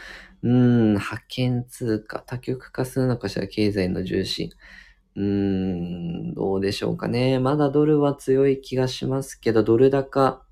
[0.43, 4.49] うーん、派遣通貨、多極化するのかしら、経済の重心。
[5.15, 7.39] うーん、どうでしょうかね。
[7.39, 10.43] まだドルは強い気がしますけど、ドル高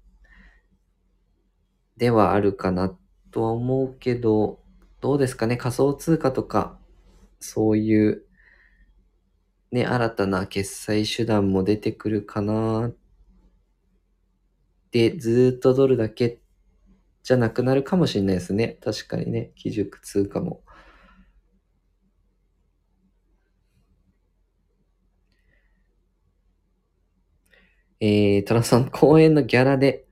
[1.98, 2.98] ではあるかな
[3.32, 4.60] とは思うけど、
[5.02, 5.58] どうですかね。
[5.58, 6.78] 仮想通貨とか、
[7.40, 8.24] そういう、
[9.72, 12.92] ね、新たな決済手段も出てくるかな
[14.92, 16.39] で、ずっとドルだけっ
[17.30, 18.80] じゃなくなるかもしれないですね。
[18.84, 20.64] 確かにね、基軸通貨も。
[28.00, 30.08] えー、トラさん、公演のギャラで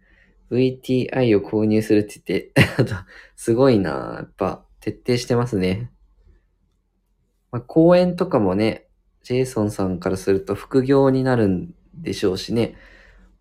[0.52, 2.94] VTI を購入するって言って、
[3.36, 5.92] すごいなやっぱ、徹底してますね。
[7.52, 8.90] まあ、公演とかもね、
[9.24, 12.76] ジェイソンさんからすると副業になるんでしょうしね、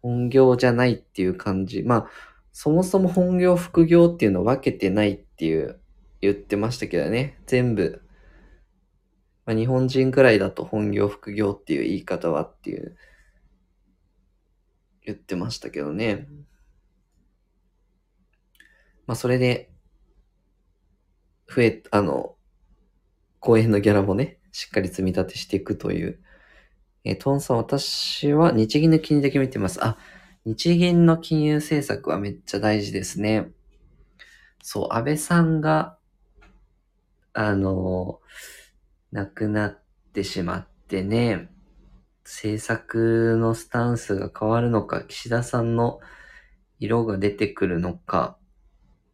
[0.01, 1.83] 本業じゃないっていう感じ。
[1.83, 5.79] まあ、そもそも本業、副業っていうのを分けてないっていう
[6.23, 7.39] 言ってましたけどね。
[7.45, 8.01] 全部。
[9.45, 12.97] まあ、日本人くらいだと本業、副業っていう言い方はっていう
[15.05, 16.29] 言ってましたけどね。
[19.07, 19.71] まあ、それで、
[21.55, 22.37] 増え、あの、
[23.39, 26.21] 公演のギャラもね、しっかり積み立てしていくという。
[27.05, 29.79] えー、トンさん、私は日銀の金利だけ見てます。
[29.85, 29.99] あ、
[30.47, 33.51] 日銀の金融政策はめっちゃ大事ですね。
[34.63, 35.99] そう、安倍さんが、
[37.33, 38.21] あの、
[39.11, 39.83] 亡くなっ
[40.13, 41.51] てしまってね、
[42.23, 45.99] 政策のスタンスが変わるのか、岸田さんの
[46.79, 48.39] 色が出てくるのか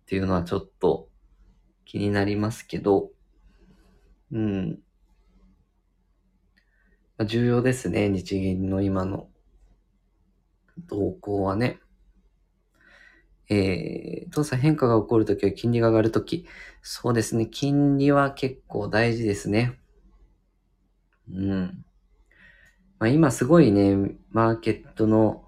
[0.02, 1.08] っていうのはちょっと
[1.86, 3.08] 気になりますけど、
[4.30, 4.80] うん。
[7.24, 9.31] 重要ですね、日銀の今の
[10.78, 11.78] 動向はね。
[13.48, 16.46] えー、父さん変化が起こるときは金利が上がるとき。
[16.80, 17.46] そうですね。
[17.46, 19.78] 金利は結構大事ですね。
[21.30, 21.84] うん。
[22.98, 25.44] まあ今すごいね、マーケットの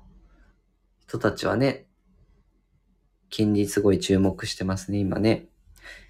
[1.06, 1.86] 人たちはね、
[3.30, 5.46] 金利すごい注目してますね、今ね。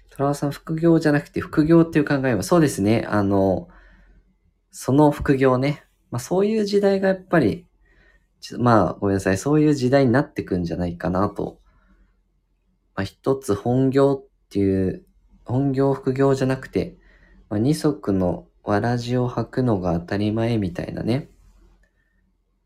[0.09, 3.05] トラワさん、副業じゃなくて副業っていう考えはそうですね。
[3.07, 3.67] あの、
[4.71, 5.83] その副業ね。
[6.11, 7.65] まあそういう時代がやっぱり
[8.57, 9.37] まあ、ごめんなさい。
[9.37, 11.59] そういう時代になってくんじゃないかなと。
[12.95, 15.05] まあ、一つ本業っていう、
[15.45, 16.97] 本業副業じゃなくて、
[17.49, 21.29] まあ、二足のわらじを履くのが当たり前みたいなね。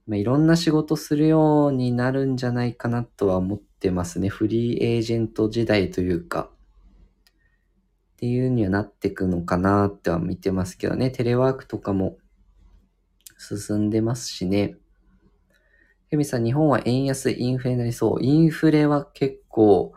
[0.07, 4.29] まあ、いろんな仕事するようになるんじゃないかなとは思ってますね。
[4.29, 6.49] フリーエージェント時代というか。
[8.13, 11.11] っていうにはなってくのかなっては見てますけどね。
[11.11, 12.17] テレワークとかも
[13.37, 14.75] 進んでますしね。
[16.09, 18.23] ヘミさん、日本は円安、インフレになりそう。
[18.23, 19.93] インフレは結構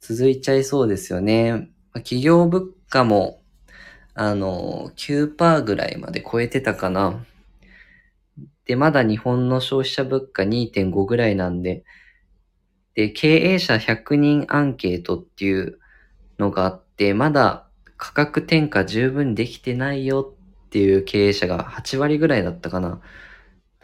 [0.00, 1.68] 続いちゃいそうですよね。
[1.94, 3.42] 企業物価も、
[4.14, 7.24] あの、9%ぐらいまで超えてたかな。
[8.64, 11.84] で、まだ日本の消費者物価2.5ぐらいなんで、
[12.94, 15.78] で、経営者100人アンケートっていう
[16.40, 20.34] のがあって、まだ価格転嫁十分できてないよ
[20.66, 23.00] っていう経営者が8割ぐらいだったかな。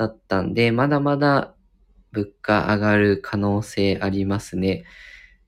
[0.02, 1.54] だったんで、まだまだ
[2.10, 4.84] 物価上がる可能性ありますね。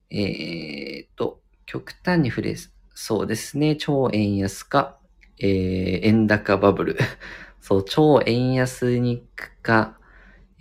[0.09, 2.55] えー、と、極端に触れ、
[2.93, 3.75] そうですね。
[3.75, 4.97] 超円安か、
[5.39, 6.97] えー、円高バブル。
[7.59, 9.99] そう、超円安に行くか、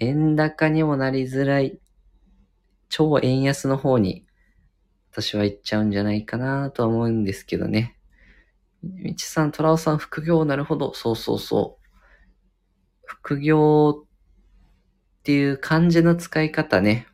[0.01, 1.78] 円高にもなりづらい、
[2.88, 4.26] 超円安の方に、
[5.12, 7.97] 私は行っちゃうんじゃないかなと思うんですけどね。
[8.82, 10.92] みちさん、トラオさん、副業、なるほど。
[10.95, 11.84] そうそうそう。
[13.07, 17.07] 副業っていう漢字の使い方ね。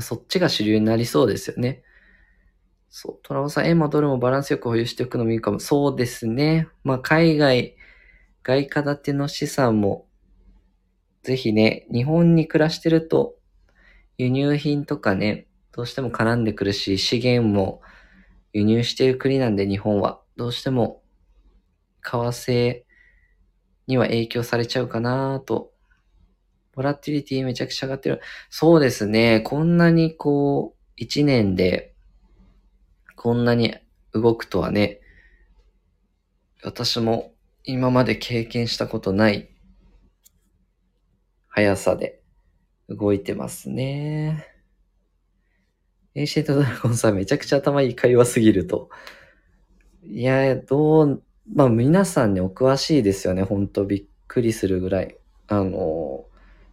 [0.00, 1.82] そっちが主流になりそうですよね。
[2.88, 3.18] そう。
[3.22, 5.60] トラオさん、円もドルもバランスよく保有しておくのもいいかも。
[5.60, 6.68] そうですね。
[6.84, 7.76] まあ、海外、
[8.42, 10.06] 外貨建ての資産も、
[11.22, 13.36] ぜひね、日本に暮らしてると、
[14.16, 17.82] 輸入品とかね、どうしても絡んでくるし、資源も
[18.52, 20.22] 輸入している国なんで、日本は。
[20.36, 21.02] どうしても、
[22.02, 22.87] 為替
[23.88, 25.72] には影響されちゃうかなと。
[26.72, 28.20] ボラティリティめちゃくちゃ上がってる。
[28.50, 29.40] そうですね。
[29.40, 31.94] こんなにこう、一年で、
[33.16, 33.74] こんなに
[34.12, 35.00] 動くとはね、
[36.62, 37.32] 私も
[37.64, 39.48] 今まで経験したことない
[41.48, 42.20] 速さで
[42.88, 44.46] 動いてますね。
[46.14, 48.90] エンシェントドラゴンさんめちゃくちゃ頭いい会話すぎると。
[50.04, 51.22] いや、どう、
[51.54, 53.42] まあ皆さんね、お詳しいですよね。
[53.42, 55.16] ほんとびっくりするぐらい。
[55.46, 56.26] あの、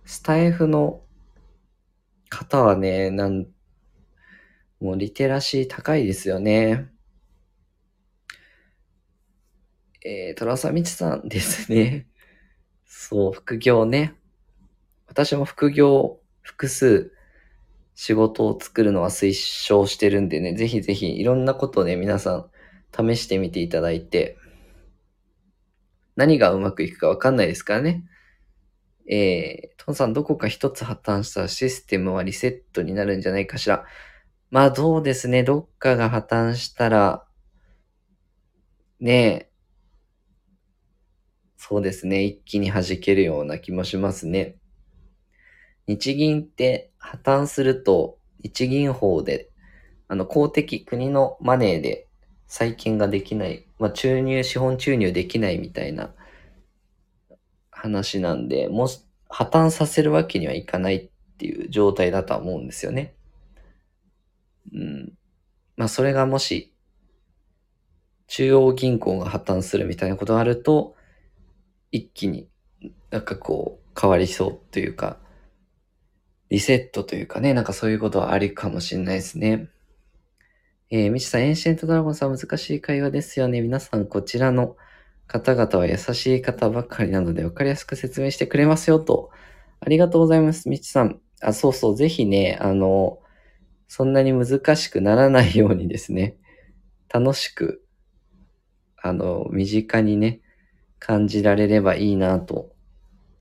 [0.05, 1.01] スタイフの
[2.29, 3.47] 方はね、なん、
[4.81, 6.89] もうリテラシー高いですよね。
[10.03, 12.07] えー、トラサミチさんですね。
[12.85, 14.13] そう、副業ね。
[15.07, 17.13] 私も副業、複数
[17.95, 22.49] 仕事を作るのは推奨してるんでね、ぜひぜひいろんなことをね、皆さん
[22.93, 24.37] 試してみていただいて、
[26.15, 28.03] 何がうまくいくかわかんないですからね。
[29.07, 33.85] えー、トンさんどこか一つ破綻したらシステムはリセットになるんじゃないかしら。
[34.49, 37.25] まあどうですね、どっかが破綻したら、
[38.99, 39.51] ねえ、
[41.57, 44.55] そうですね、一気に弾けるような気もしますね。
[45.87, 49.49] 日銀って破綻すると、日銀法で、
[50.07, 52.07] あの、公的、国のマネーで
[52.47, 56.13] 再建ができない、まあ、注入、資本注入できないみたいな
[57.71, 63.15] 話なんで、もし、破綻させるわけにはいかないっていう状態だとは思うんですよね。
[64.73, 65.13] うん。
[65.75, 66.73] まあ、それがもし、
[68.27, 70.95] 中央銀行が破綻するみたいなことがあると、
[71.91, 72.49] 一気に
[73.11, 75.17] なんかこう変わりそうというか、
[76.49, 79.69] リセットというかね、なんかそういうことはありかもしれないですね。
[80.91, 83.59] えー、みちさん、エンシェントドラゴンさん難しい会話ですよね。
[83.59, 84.77] 皆さん、こちらの
[85.25, 89.31] 方々は優しい方ばかりなので、わかりやすく説明してくれますよと。
[89.79, 91.19] ありがとうございます、みちさん。
[91.41, 93.17] あ、そうそう、ぜひね、あの、
[93.87, 96.37] そんなに難しくならないようにですね、
[97.11, 97.83] 楽しく、
[98.97, 100.41] あの、身近にね、
[100.99, 102.75] 感じられればいいなと。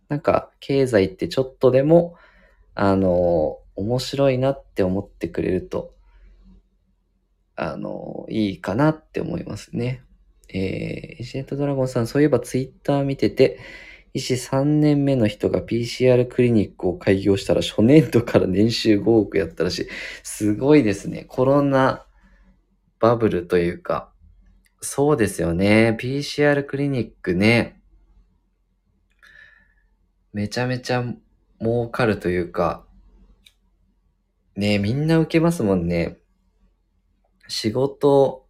[0.08, 2.16] なんか、経済ってちょっとでも、
[2.74, 5.93] あの、面白いなって思ってくれると、
[7.56, 10.02] あの、いいかなって思いますね。
[10.48, 13.58] えー、エジェントドラゴンさん、そういえばツイッター見てて、
[14.12, 19.88] 医師3年目の人が PCR クリニックを開業したら初年度から年収5億やったらしい。
[20.22, 21.24] すごいですね。
[21.26, 22.06] コロナ
[23.00, 24.12] バブルというか、
[24.80, 25.96] そうですよね。
[26.00, 27.80] PCR クリニックね。
[30.32, 31.04] めちゃめちゃ
[31.60, 32.84] 儲かるというか、
[34.56, 36.18] ねみんな受けますもんね。
[37.48, 38.46] 仕事、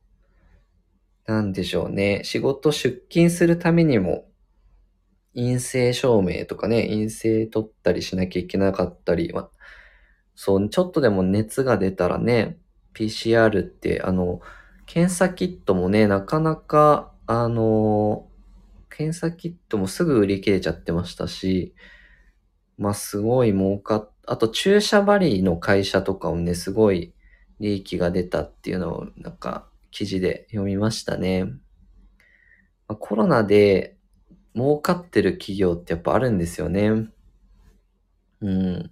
[1.27, 2.21] なんでしょうね。
[2.25, 4.27] 仕事出勤するためにも、
[5.35, 9.49] 陰性証明とかね、陰性取ったりしなきゃいけなかったり、ま
[10.35, 12.59] そう、ちょっとでも熱が出たらね、
[12.95, 14.41] PCR って、あの、
[14.87, 18.29] 検査キットもね、なかなか、あの、
[18.91, 21.75] 検査キットもすぐ売り切れちゃってましたし、
[22.77, 27.14] まあ、すごい儲かっ、あと注射針の会社とかもね、すごい
[27.65, 31.47] 利益が出たっていうのを、なんか、記事で読みましたね。
[32.87, 33.97] コロナで
[34.55, 37.09] 儲かってる企業ってやっぱあるんですよね。
[38.43, 38.91] うん。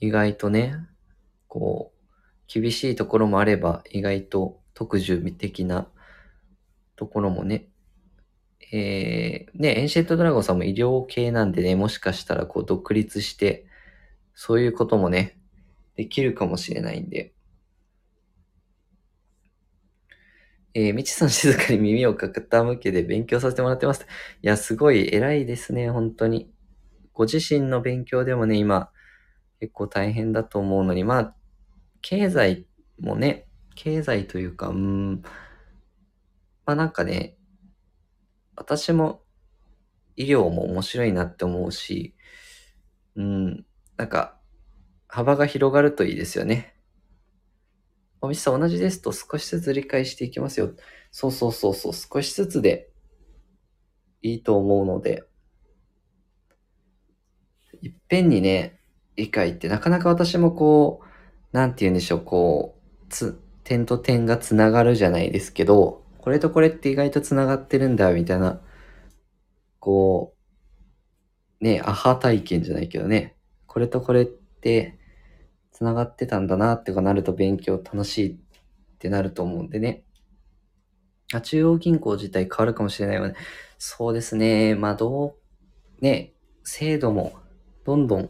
[0.00, 0.74] 意外とね、
[1.46, 5.86] こう、厳しいところもあれば、意外と特需的な
[6.96, 7.68] ところもね、
[8.72, 13.66] えー、ね、エンシェントドラゴンさんも医療系なんでね、もしかしたらこう独立して、
[14.34, 15.37] そういうこともね、
[15.98, 17.34] できるかもしれないんで。
[20.72, 24.06] えー、みちさん静かに耳を傾けて勉強させてもらってます。
[24.40, 26.52] いや、すごい偉いですね、本当に。
[27.12, 28.92] ご自身の勉強でもね、今、
[29.58, 31.36] 結構大変だと思うのに、まあ、
[32.00, 32.68] 経済
[33.00, 35.22] もね、経済というか、うん、
[36.64, 37.36] まあなんかね、
[38.54, 39.24] 私も
[40.14, 42.14] 医療も面白いなって思うし、
[43.16, 44.37] うん、なんか
[45.08, 46.74] 幅が広がるといいですよね。
[48.20, 50.72] おみさん同じですと少しずつ理解していきますよ。
[51.10, 52.90] そうそうそうそう、少しずつで
[54.22, 55.24] いいと思うので、
[57.82, 58.80] いっぺんにね、
[59.16, 61.06] 理解ってなかなか私もこう、
[61.52, 68.60] なんて言うんでしょう、こう、つ、点と点がつながるじゃないですけど、これとこれって意外とつながってるんだ、みたいな、
[69.80, 70.34] こ
[71.60, 73.36] う、ね、アハ体験じゃないけどね、
[73.66, 74.97] これとこれって
[75.78, 78.36] つながってたんだなってかなると勉強楽しいっ
[78.98, 80.02] てなると思うんでね。
[81.32, 83.36] あ、中央銀行自体変わるかもしれないわね。
[83.78, 84.74] そうですね。
[84.74, 85.36] まあ、ど
[86.00, 86.32] う、ね、
[86.64, 87.32] 制度も
[87.84, 88.28] どんどん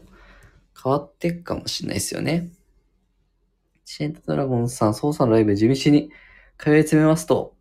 [0.83, 2.51] 変わっていくかもしれないですよね。
[3.83, 6.11] シェントドラゴンさん、操作のライブ地道に
[6.59, 7.55] 通い詰めますと、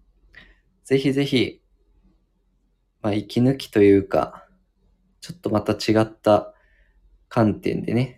[0.84, 1.62] ぜひぜひ、
[3.00, 4.46] まあ、息抜きというか、
[5.22, 6.52] ちょっとまた違った
[7.30, 8.17] 観点でね、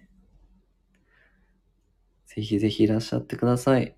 [2.35, 3.97] ぜひぜひいらっしゃってください。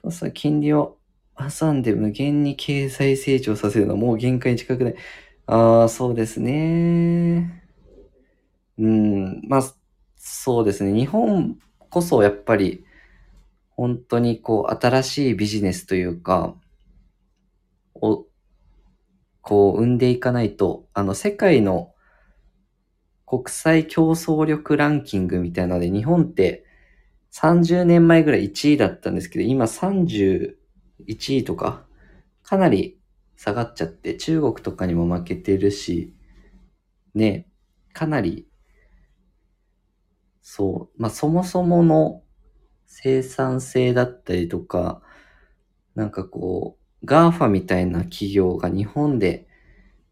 [0.00, 0.98] とさ、金利を
[1.36, 4.94] 挟んで無限に経済成長させるのはもう限界近くない。
[5.46, 7.64] ああ、そうですね。
[8.78, 9.74] うん、まあ、
[10.14, 10.96] そうですね。
[10.96, 11.58] 日本
[11.90, 12.84] こそやっぱり、
[13.70, 16.54] 本当にこう、新しいビジネスというか、
[17.96, 18.26] を、
[19.42, 21.92] こう、生んでいかないと、あの、世界の
[23.26, 26.67] 国際競争力ランキングみたいなので、日本って
[27.40, 30.56] 30年前ぐらい1位だったんですけど、今31
[31.06, 31.84] 位とか、
[32.42, 32.98] かなり
[33.36, 36.12] 下がっちゃって、中国とかにも負けてるし、
[37.14, 37.46] ね、
[37.92, 38.48] かなり、
[40.42, 42.22] そう、まあそもそもの
[42.86, 45.00] 生産性だったりとか、
[45.94, 49.46] なんかこう、GAFA みたいな企業が日本で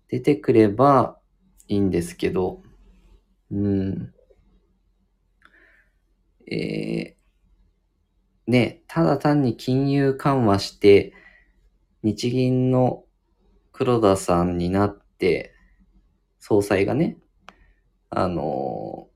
[0.08, 1.18] 出てくれば
[1.66, 2.62] いいんですけど、
[3.50, 4.12] うん。
[6.48, 7.15] えー、
[8.46, 11.12] ね、ただ単に金融緩和して、
[12.02, 13.04] 日銀の
[13.72, 15.54] 黒田さんになって、
[16.38, 17.18] 総裁がね、
[18.10, 19.08] あの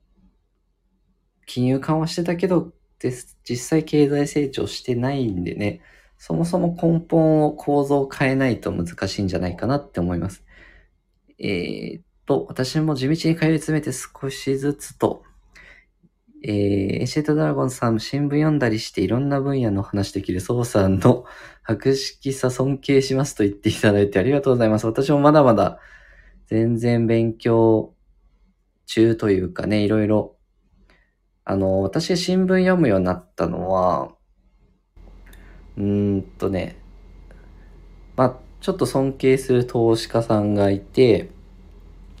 [1.45, 3.11] 金融緩和してたけど、で
[3.43, 5.81] 実際経済成長してないんでね、
[6.17, 10.43] そもそも根本を構造を変えないと難しいんじゃないかなって思います。
[11.39, 15.23] えー、っと、私も地道に通い詰めて少しずつと、
[16.43, 21.23] えー、エシェットドラゴンさん、新聞読んだりしていろんな分野の話できるソウさんの
[21.61, 24.87] 博識さ尊敬しますと言っていただいてありがとうございます。
[24.87, 25.79] 私もまだまだ
[26.47, 27.93] 全然勉強
[28.87, 30.35] 中というかね、いろいろ、
[31.45, 34.11] あの、私新聞読むようになったのは、
[35.77, 36.81] うーんとね、
[38.15, 41.29] まあ、ちょっと尊敬する投資家さんがいて、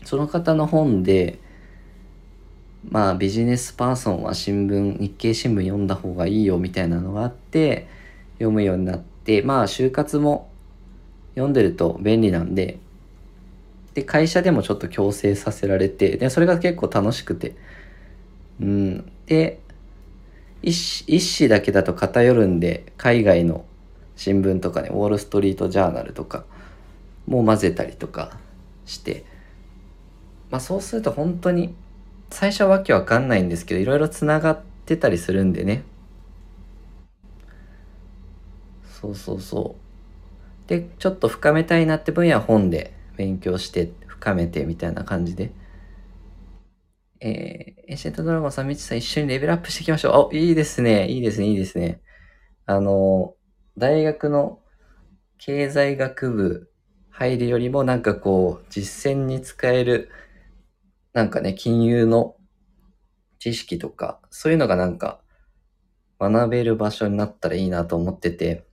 [0.03, 1.39] その方の本で、
[2.89, 7.87] まあビジネスパーソンは新聞、日経新聞読んだ方がいいよみたいなのがあって、
[8.33, 10.49] 読むようになって、まあ就活も
[11.35, 12.79] 読んでると便利なんで、
[13.93, 17.55] で、会社でもちょっと強制させられて、で、それが結構楽しくて、
[18.59, 19.11] うん。
[19.25, 19.59] で、
[20.63, 23.65] 一紙だけだと偏るんで、海外の
[24.15, 26.45] 新聞とかね、ウォールストリートジャーナルとか
[27.27, 28.37] も混ぜたりとか
[28.85, 29.25] して、
[30.49, 31.73] まあそうすると本当に
[32.31, 35.83] 最初はわけわかんないんですけど、いろいろつながってたりするんでね。
[39.01, 39.75] そうそうそ
[40.65, 40.69] う。
[40.69, 45.51] で、ちょっと深めたいなって分野は本で勉強して深めてみたいな感じで。
[47.19, 50.35] えー、エンシェントドラゴンさん、みちさん一緒にレベルアップしていきましょう。
[50.35, 51.07] あ、いいですね。
[51.09, 51.47] いいですね。
[51.47, 52.01] いいですね。
[52.65, 53.35] あの、
[53.77, 54.59] 大学の
[55.37, 56.71] 経済学部
[57.11, 60.09] 入るよりもなんかこう、実践に使える、
[61.13, 62.35] なんかね、金融の
[63.39, 65.21] 知識とか、そういうのがなんか
[66.19, 68.65] 学べる場所になったらいいなと思ってて、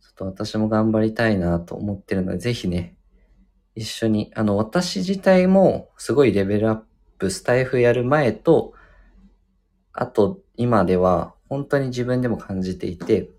[0.00, 2.96] ちょっと私も頑張りたいなと思ってるので、ぜひね、
[3.74, 6.80] 一緒に、あの、私自体もすごいレベルアッ
[7.18, 8.74] プ、スタイフやる前と、
[9.92, 13.30] あと今では本当に自分でも感じていて、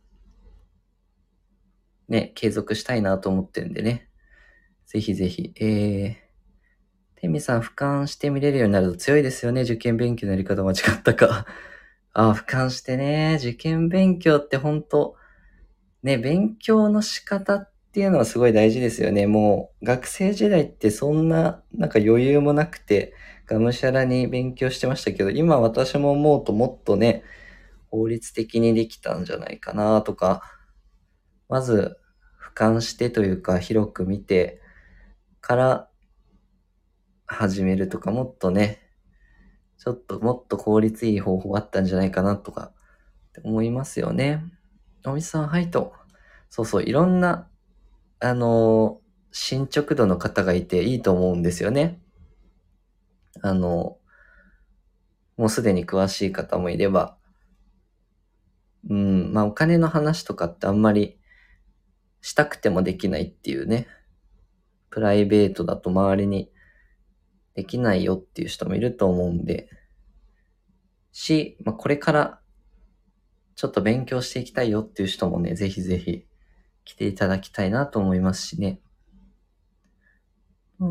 [2.07, 4.09] ね、継続したいなと思ってるんでね。
[4.85, 6.24] ぜひぜひ、えー、
[7.25, 9.61] テミさん俯瞰して見れるようになると強いですよね。
[9.61, 11.47] 受験勉強のやり方間違ったか。
[12.13, 15.15] ああ、俯瞰してね、受験勉強って本当
[16.03, 19.25] ね、勉強の仕方っていうのはすごい大事ですよね。
[19.25, 23.15] もう学生時代ってそんななんか余裕もなくて、
[23.47, 27.23] がむしゃらに勉強してましたけど、今私も思うともっとね、
[27.89, 30.43] 効率的にできたんじゃないかなとか、
[31.49, 31.97] まず
[32.39, 34.61] 俯瞰してというか広く見て
[35.41, 35.89] から
[37.27, 38.81] 始めるとかもっとね、
[39.77, 42.71] ちょっともっと効率いい方法あったんじゃないかなとか
[43.43, 44.43] 思いますよね。
[45.05, 45.93] おみさん、はいと。
[46.49, 47.49] そうそう、いろんな、
[48.19, 49.01] あの
[49.31, 51.99] 進捗度の方がいていいと思うんですよね。
[53.41, 53.97] あの、
[55.37, 57.17] もうすでに詳しい方もいれば、
[58.89, 61.19] うん、まあお金の話とかってあんまり
[62.21, 63.87] したくてもできないっていうね、
[64.89, 66.49] プライベートだと周りに
[67.55, 69.69] できないよっていう人もいると思うんで、
[71.11, 72.39] し、まあこれから
[73.55, 76.25] ちょっと勉強していきたいよっていう人もね、ぜひぜひ
[76.83, 78.79] 来ていただきたいなと思いますしね。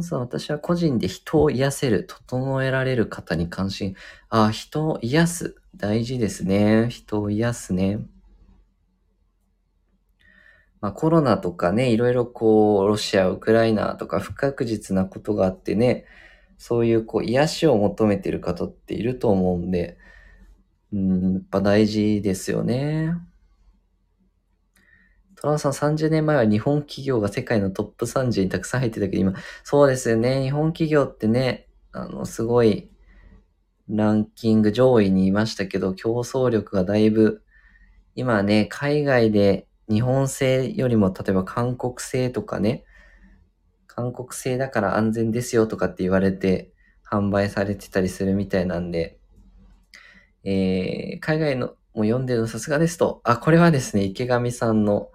[0.01, 3.95] さ私は個人で人を癒せる、整えられる方に関心。
[4.31, 5.57] あ、人を癒す。
[5.77, 6.89] 大事ですね。
[6.89, 7.99] 人を癒すね。
[10.81, 16.07] まあコロナとかね、いろいろこう、ロシア、ウクライナとか不確実なことがあってね、
[16.59, 19.99] そういうこう、癒しを求めてる方っていると思うんで、
[20.93, 23.15] うん、やっぱ大事ですよね。
[25.37, 30.43] トランさん30年前は日本企業が世界のトップ30にたくさん入ってたけど、今、そうですよね。
[30.43, 32.91] 日本企業ってね、あの、すごい、
[33.89, 37.43] ランキング上位にいましたけど、競争力がだいぶ、
[38.15, 42.85] 今ね、海外で日本製よりも、例えば韓国製とかね、
[43.95, 46.73] 韓国製だから安全ですよとかって言われて
[47.09, 49.19] 販売されてたりするみたいなんで、
[50.43, 55.11] えー、海外のも読んでるのさすがですと、あ、これはですね、池上さんの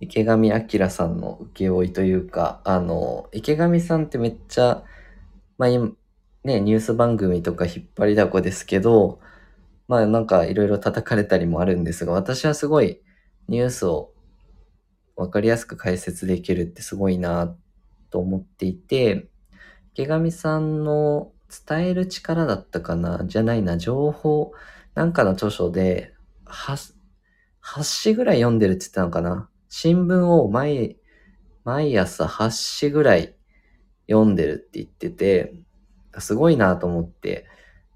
[0.00, 4.84] 池上彰さんの請負いというか、あの、池上さんってめっちゃ、
[5.58, 5.92] まあ今、
[6.44, 9.20] ね、ニュース番組とか引っ張りだこですけど、
[9.86, 13.00] まあなんかいろいろ叩かれたりもあるんですが、私はすごい
[13.48, 14.12] ニュースを
[15.14, 17.56] わかりやすく解説できるってすごいな
[18.12, 19.28] と思っていて、
[19.94, 21.32] 池上さんの
[21.66, 24.52] 伝える力だったかなじゃないな、情報
[24.94, 26.14] なんかの著書で、
[26.46, 26.94] 8、
[27.62, 29.48] 8紙ぐらい読んでるって言ったのかな。
[29.68, 30.98] 新聞を毎、
[31.64, 33.34] 毎朝8紙ぐらい
[34.08, 35.54] 読んでるって言ってて、
[36.18, 37.46] すごいなと思って、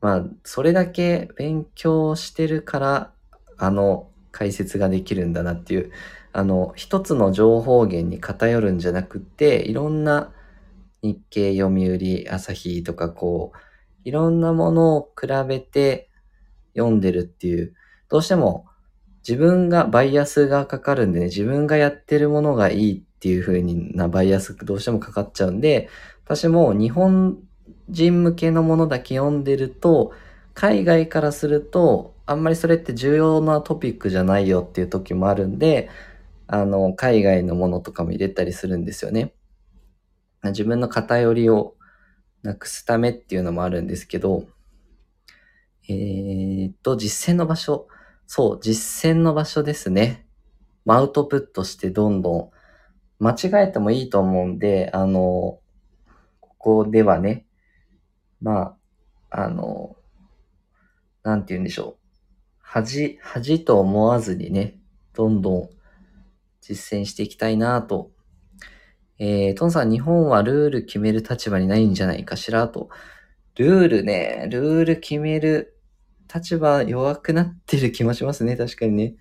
[0.01, 3.12] まあ、それだけ勉強してるから、
[3.59, 5.91] あの解説ができるんだなっていう、
[6.37, 10.34] あの、一つの情報源に偏るんじゃなくて、いろんな
[11.01, 13.59] 日経、読売、朝日とかこう、
[14.05, 16.11] いろんなものを比べて
[16.76, 17.72] 読んでるっていう、
[18.11, 18.66] どうしても
[19.26, 25.89] 自分がバイアスがかかるんでね、自分がやってるものがいいっていう風なバイアスどうしてもかかっちゃうんで、
[26.26, 27.39] 私も日本
[27.89, 30.12] 人向けのものだけ読んでると、
[30.53, 35.89] 海外からすると、あんまりそれって重要なトピックじゃないよっていう時もあるんで、
[36.47, 39.35] あの、海外のものとかも入れたりするんですよね。
[40.45, 41.75] 自分の偏りを
[42.43, 44.47] なくすためっていうのもあるんですけど、
[45.89, 47.89] えー、っと、実践の場所。
[48.27, 50.27] そう、実践の場所ですね。
[50.87, 52.51] アウトプットしてどんどん
[53.19, 55.61] 間違えてもいいと思うんで、あの、
[56.41, 57.47] ここではね、
[58.41, 58.77] ま
[59.31, 59.97] あ、あの、
[61.23, 62.07] なんて言うんでしょう。
[62.61, 64.79] 恥、恥と思わずにね、
[65.15, 65.71] どんどん
[66.67, 68.11] 実践していきたいなと。
[69.19, 72.89] えー、トンさん、日本はルール決める立場にないんじゃないかしらと。
[73.55, 75.79] ルールね、ルール決める
[76.33, 78.57] 立場弱くなってる気もしますね。
[78.57, 79.14] 確かにね。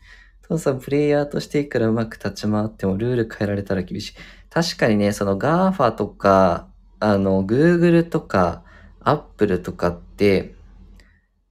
[0.48, 4.14] 父さん、プレイヤーとしていくらうまく立ち回ってもルール変えられたら厳しい。
[4.50, 6.68] 確かにね、その GAFA とか、
[7.00, 8.64] あの、Google とか、
[9.00, 10.56] Apple とかって、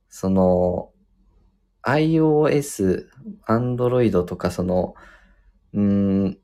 [0.09, 0.91] その、
[1.83, 3.07] iOS、
[3.49, 4.95] Android とか、その、
[5.75, 6.39] うーん、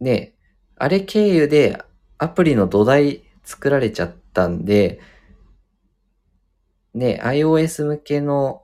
[0.00, 0.34] ね、
[0.76, 1.80] あれ経由で
[2.18, 5.00] アプリの土台作られちゃったんで、
[6.94, 8.62] ね、iOS 向けの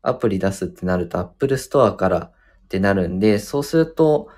[0.00, 2.18] アプリ出すってなると Apple Store から
[2.64, 4.28] ってなるんで、そうすると、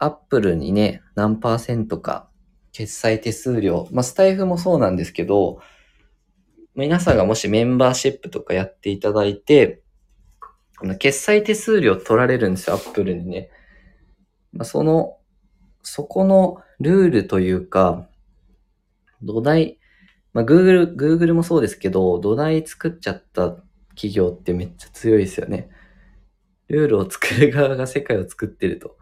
[0.00, 2.28] Apple にね、何パーセントか
[2.72, 5.60] 決済手数料、まあ、スタイフもそうなんですけど、
[6.76, 9.82] 皆さんがもしメンバーシップとかやっていただいて、
[10.98, 13.50] 決済手数料取られるんですよ、Apple にね。
[14.52, 15.18] まあ、その、
[15.82, 18.08] そこのルールというか、
[19.22, 19.78] 土台、
[20.32, 23.56] まあ、Google、Google もそうですけど、土台作っちゃった
[23.90, 25.70] 企業ってめっちゃ強いですよね。
[26.68, 28.96] ルールを作る側が世界を作ってると。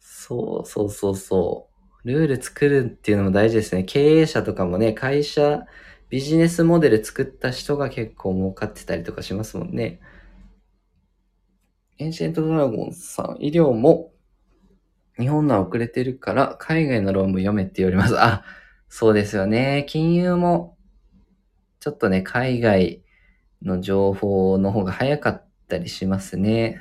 [0.00, 1.68] そうそうそうそ
[2.04, 2.08] う。
[2.08, 3.84] ルール作るっていうのも大事ですね。
[3.84, 5.66] 経営者とかもね、会社、
[6.08, 10.00] ビジネスモデル作った人が結構儲かってたりとかしますもんね。
[11.98, 14.12] エンシェントドラゴンさん、医療も
[15.18, 18.20] 日本のは遅れてるから海外の論文読めって言われます。
[18.20, 18.44] あ、
[18.88, 19.86] そうですよね。
[19.88, 20.76] 金融も
[21.80, 23.04] ちょっとね、海外
[23.62, 26.80] の情報の方が早かったりしますね。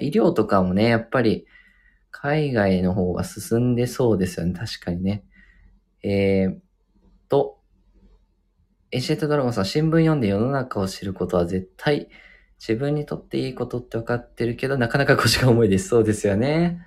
[0.00, 1.46] 医療とかもね、やっぱり
[2.10, 4.52] 海外の方が進んでそうですよね。
[4.52, 5.24] 確かにね。
[6.02, 6.58] えー、
[7.28, 7.58] と、
[8.92, 12.08] エンシェットドラゴンさん、新聞読んで世の中を知ることは絶対
[12.60, 15.88] 自分にとっていいことって分かってるけど、なかなか腰が重いです。
[15.88, 16.78] そうですよね。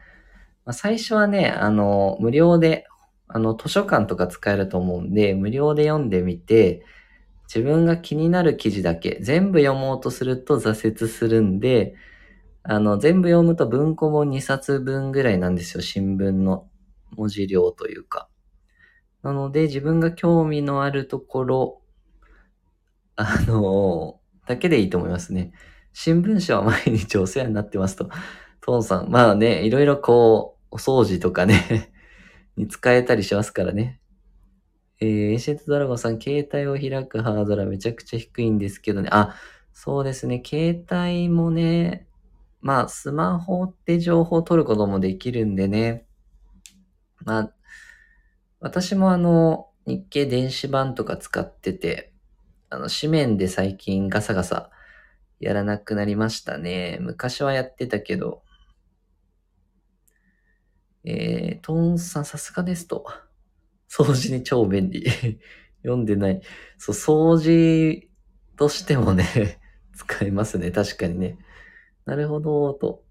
[0.66, 2.86] まあ、最初はね、あの、無料で、
[3.28, 6.86] あの、図書館とか使えると思うんで、無料で読んでみて、
[7.48, 11.96] 自分が気になる記事だけ、全部読もうとすると挫折するんで、
[12.62, 15.82] あの、全部読むと文庫本2冊分ぐらいなんですよ。
[15.82, 16.68] 新聞の
[17.16, 18.30] 文字量というか。
[19.24, 21.82] なので、自分が興味のあるところ、
[23.16, 25.52] あの、だけでいいと思いますね。
[25.94, 28.10] 新聞社は毎日お世話になってますと。
[28.62, 31.92] トーンさん、まあね、いろいろこう、お掃除とかね
[32.58, 34.00] に使えたりしますからね。
[35.00, 39.10] えー、エシェントドラゴンさん、携帯を開くハードルはめちゃくちゃ低いんですけどね。
[39.12, 39.36] あ、
[39.74, 40.42] そうですね。
[40.46, 42.08] 携帯もね、
[42.62, 46.06] まあ、スマホって情報を取ることもできるんでね。
[47.26, 47.54] まあ、
[48.62, 52.13] 私もあの、日経電子版とか使ってて、
[52.74, 54.72] あの、紙面で最近ガサガサ
[55.40, 56.98] やらなくなりましたね。
[57.02, 58.42] 昔はやってたけど。
[61.06, 63.06] えー、トンさんさすがですと。
[63.88, 65.06] 掃除に超便利。
[65.84, 66.42] 読んでない。
[66.80, 68.10] そう、掃除
[68.58, 69.60] としてもね
[69.94, 70.72] 使えますね。
[70.72, 71.38] 確かにね。
[72.06, 73.04] なるほど、と。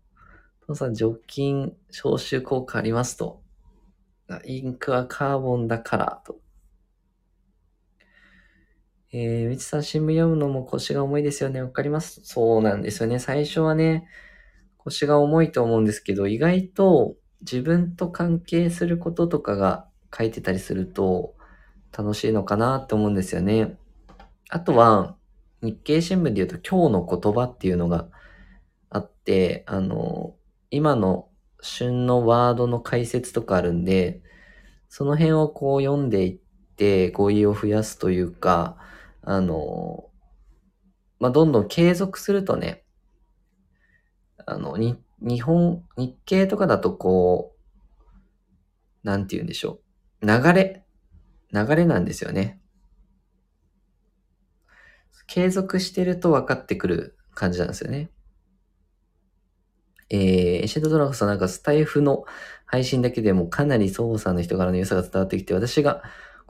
[0.66, 3.42] 父さん、除菌、消臭効果ありますと。
[4.44, 6.40] インクはカーボンだから、と。
[9.14, 11.60] えー、みちさん、新聞読むのも腰が重いですよね。
[11.60, 12.22] わかります？
[12.24, 13.18] そうなんですよね。
[13.18, 14.08] 最初はね、
[14.78, 19.86] 腰が重いと思うんですけど、意外と自分と関係することとかが
[20.16, 21.34] 書いてたりすると
[21.94, 23.76] 楽しいのかなって思うんですよね。
[24.48, 25.14] あとは、
[25.60, 28.08] 日経新聞で言うと今日の言葉っていうのが
[28.88, 30.36] あって、あの、
[30.70, 31.28] 今の
[31.60, 34.22] 旬のワードの解説とかあるんで、
[34.88, 36.38] その辺をこう読んでいっ
[36.76, 38.78] て語彙を増やすというか、
[39.22, 40.10] あの、
[41.18, 42.84] まあ、どんどん継続するとね、
[44.44, 49.80] あの、に、日本、日経とかだとこう、なんて言うんでしょ
[50.20, 50.26] う。
[50.26, 50.84] 流れ、
[51.52, 52.60] 流れなんですよね。
[55.26, 58.10] 継続してると分かってくる感じなんですよね。
[60.10, 62.24] えー、シェードドラゴンさんなんかスタイフの
[62.66, 66.02] 配信だけでもかなり操作の人柄の良さが伝わってきて、私が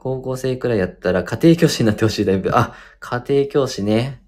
[0.03, 2.49] 高校生くらいやったら家庭教師になってほしいだいぶ。
[2.53, 4.21] あ、家庭教師ね。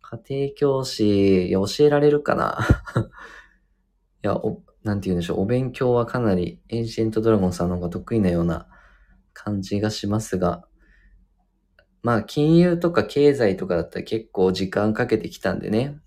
[0.00, 2.58] 家庭教師、いや、教えられるかな
[4.24, 5.42] いや、お、なんて言うんでしょう。
[5.42, 8.66] お勉強はかなりエンシェントドラゴンさんの方が得意なような
[9.32, 10.66] 感じがしますが、
[12.02, 16.00] まあ、金融とか経済とかだったら結構時間かけてきたんでね。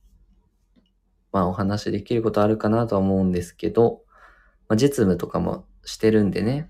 [1.31, 4.03] まあお話できることあるかなとは思うんですけど、
[4.67, 6.69] まあ、実務とかもしてるんでね。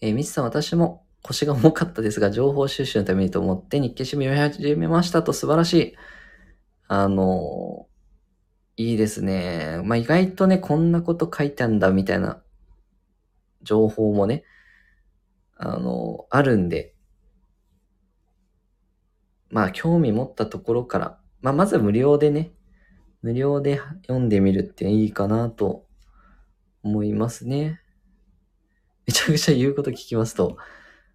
[0.00, 5.96] えー、ミスさん、私も腰が重かったですが、情報収集のためにと思って日経新聞読み始めましたと素晴らしい。
[6.88, 9.80] あのー、いいですね。
[9.84, 12.42] まあ、意外とね、こんなこと書いてあんだみたいな
[13.62, 14.44] 情報もね、
[15.56, 16.94] あのー、あるんで、
[19.50, 22.52] まあ、興味持ったところからまあ、まず無料でね、
[23.20, 25.84] 無料で読んでみるっていいかなと
[26.82, 27.82] 思いますね。
[29.06, 30.56] めちゃくちゃ言うこと聞きますと、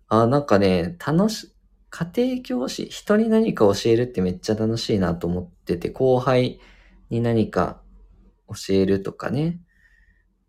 [0.07, 1.53] あ、なんかね、楽し、
[1.89, 6.59] 家庭教師、人に何か教えるってめっちゃ楽しいなと思ってて、後輩
[7.09, 7.81] に何か
[8.47, 9.61] 教えるとかね。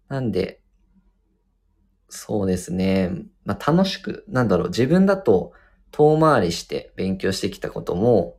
[0.09, 0.63] なんで、
[2.09, 3.11] そうですね。
[3.45, 5.53] まあ、楽しく、なんだろう、自分だと
[5.93, 8.37] 遠回りして勉強してきたことも、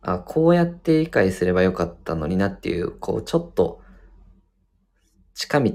[0.00, 3.80] あ、こうやって理解すればよかったのになっていう、こう、ちょっと、
[5.34, 5.72] 近道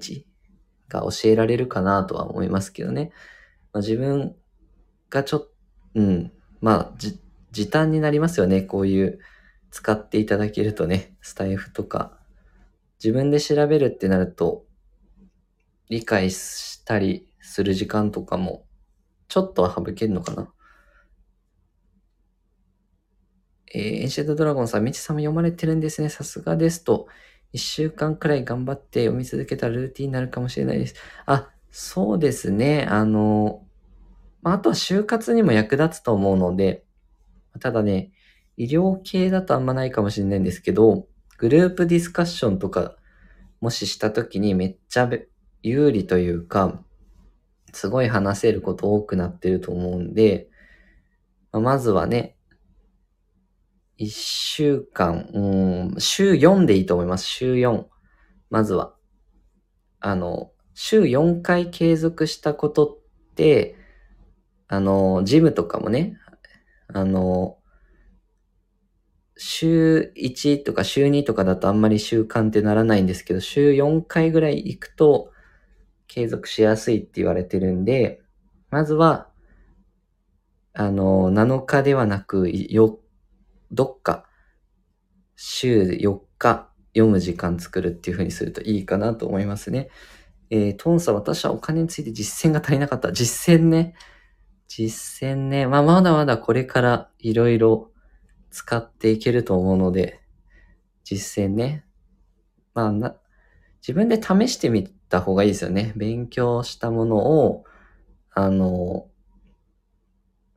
[0.90, 3.12] が教えられるかなとは思いますけどね。
[3.74, 4.36] まあ、自分
[5.10, 5.50] がちょっと、
[5.96, 6.32] うん、
[6.62, 7.20] まあ、じ、
[7.52, 8.62] 時短になりますよね。
[8.62, 9.20] こういう
[9.72, 12.18] 使っていただけるとね、スタイフとか。
[13.04, 14.66] 自分で調べるってなると、
[15.90, 18.66] 理解したりする時間とかも、
[19.28, 20.52] ちょっとは省けるのかな。
[23.74, 26.10] えー、エンシェントドラゴンさん、みちさんも読まれてるんですね。
[26.10, 27.08] さすがですと。
[27.58, 30.94] 一週間くらい頑張って読み続けたルーティンになるかもしれないです。
[31.26, 32.86] あ、そうですね。
[32.88, 33.66] あの、
[34.44, 36.86] まあ、あとは就活にも役立つと思うので、
[37.60, 38.12] ただね、
[38.58, 41.08] 医療系だとあんまないかもしれないんですけど、
[41.40, 42.96] グループディスカッションとか、
[43.60, 45.10] もしした時にめっちゃ
[45.64, 46.84] 有利というか、
[47.74, 50.48] すごい話せること多くなってると思うんで、
[51.52, 52.37] ま、まずはね、
[53.98, 57.26] 一週間、うん、週4でいいと思います。
[57.26, 57.86] 週4。
[58.50, 58.94] まずは。
[60.00, 63.76] あの、週4回継続したことって、
[64.68, 66.18] あの、ジムとかもね、
[66.94, 67.58] あの、
[69.38, 75.32] 週1とか週2とかだとあんまり習慣ってならないんですけど、週4回ぐらい行くと
[76.08, 78.22] 継続しやすいって言われてるんで、
[78.70, 79.30] まずは、
[80.74, 83.00] あの、7日ではなく、よ、
[83.72, 84.26] どっか、
[85.36, 89.90] 週4日読む時間作るっていう風にするといいかなと思いますね。
[90.50, 93.12] えー、トンさん、私はお金について実践が足りなかった。
[93.12, 93.96] 実践ね。
[94.68, 95.68] 実践ね。
[95.68, 97.92] まあ、まだまだこれからいろいろ
[98.50, 100.22] 使っていけると思うので、
[101.04, 101.86] 実践ね。
[102.74, 103.16] まあ、な、
[103.82, 105.94] 自分で試してみた方がいいですよね。
[105.96, 107.64] 勉強したものを、
[108.32, 109.08] あの、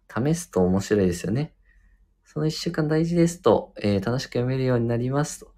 [0.09, 1.55] 試すと面白いですよね。
[2.33, 5.53] その一週間大事ですと、えー、楽しく読めるようになりますと。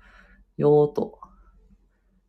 [0.56, 1.18] よーと。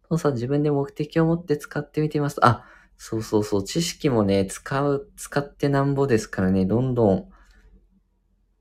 [0.10, 2.46] 父さん自分で目的を持って使ってみています。
[2.46, 2.66] あ、
[2.98, 3.64] そうそうそう。
[3.64, 7.30] 知識もね、使う、使ってなんぼですからね、どんどん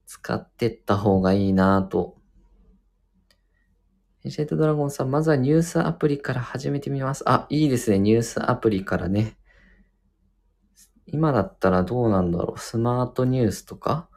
[0.07, 2.16] 使ってった方がいいなと。
[4.24, 7.28] エンシェントドラゴンさん、まずはニュースアプリから始めてみます。
[7.28, 7.99] あ、いいですね。
[7.99, 9.37] ニュースアプリからね。
[11.07, 12.61] 今だったらどうなんだろう。
[12.61, 14.09] スマートニュースとか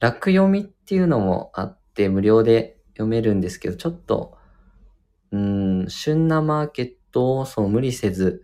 [0.00, 4.36] 楽読みっていうのもあって無料で読めるんですけど、ちょっと、
[5.32, 8.42] うん、旬なマーケットをそう無理せず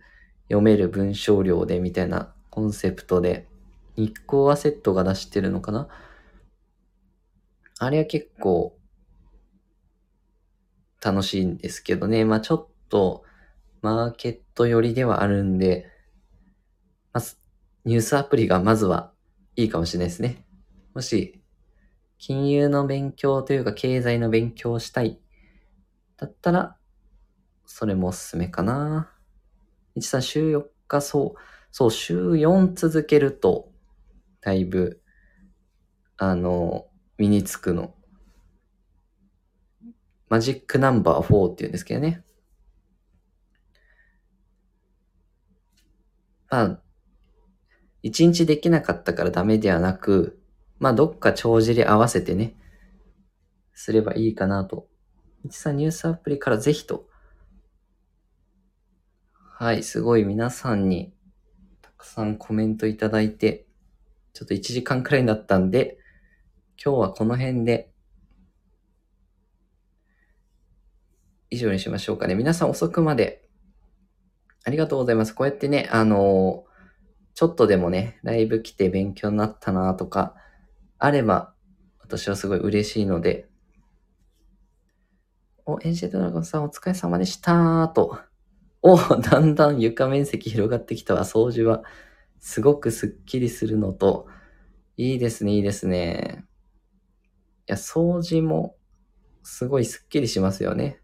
[0.49, 3.47] 読める文章量でみたいなコンセプトで、
[3.95, 5.87] 日光アセットが出してるのかな
[7.79, 8.77] あれは結構
[11.01, 12.25] 楽しいんですけどね。
[12.25, 13.23] まあちょっと
[13.81, 15.87] マーケット寄りではあるんで、
[17.13, 17.37] まず、
[17.85, 19.13] ニュースアプリがまずは
[19.55, 20.45] いいかもしれないですね。
[20.93, 21.41] もし
[22.17, 25.19] 金融の勉強というか経済の勉強をしたい。
[26.17, 26.77] だったら、
[27.65, 29.11] それもおすすめかな。
[29.95, 31.39] 一さん週4日、そう、
[31.71, 33.71] そう、週4続けると、
[34.41, 35.01] だいぶ、
[36.17, 36.87] あの、
[37.17, 37.95] 身につくの。
[40.29, 42.23] マジックナンバー4っていうんですけどね。
[46.49, 46.81] まあ、
[48.03, 50.39] 一日できなかったからダメではなく、
[50.79, 52.55] まあ、どっか帳尻合わせてね、
[53.73, 54.87] すればいいかなと。
[55.43, 57.07] 一さんニュースアプリからぜひと。
[59.33, 61.13] はい、すごい皆さんに
[61.81, 63.67] たくさんコメントいただいて、
[64.33, 65.97] ちょっと1時間くらいになったんで、
[66.83, 67.89] 今日はこの辺で
[71.49, 72.35] 以上にしましょうかね。
[72.35, 73.47] 皆さん遅くまで
[74.65, 75.33] ありがとうございます。
[75.33, 76.75] こうやってね、あのー、
[77.35, 80.35] ちょっとでもね、ライブ来て勉強になったなとか、
[81.05, 81.53] あれば、
[81.99, 83.47] 私はすごい嬉しいので、
[85.67, 88.17] お、エンジェルドラゴンさんお疲れ様でしたと。
[88.81, 91.23] お、だんだん床面積広がってきたわ。
[91.23, 91.83] 掃除は
[92.39, 94.25] すごくスッキリするのと、
[94.97, 96.43] いいですね、いいですね。
[97.67, 98.75] いや、掃除も
[99.43, 101.01] すごいスッキリしますよね。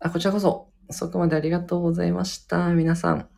[0.00, 0.77] あ、こちらこそ。
[0.88, 2.72] 遅くまでありがとうございました。
[2.72, 3.28] 皆さん。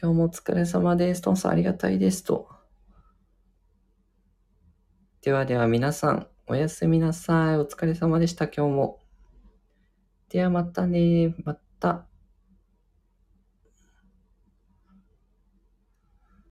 [0.00, 1.20] 今日もお疲れ様です。
[1.20, 2.48] トンさんありがたいですと。
[5.20, 7.58] ではでは皆さん、おやすみなさい。
[7.58, 8.46] お疲れ様でした。
[8.46, 9.00] 今日も。
[10.30, 11.34] ではまたね。
[11.44, 12.06] また。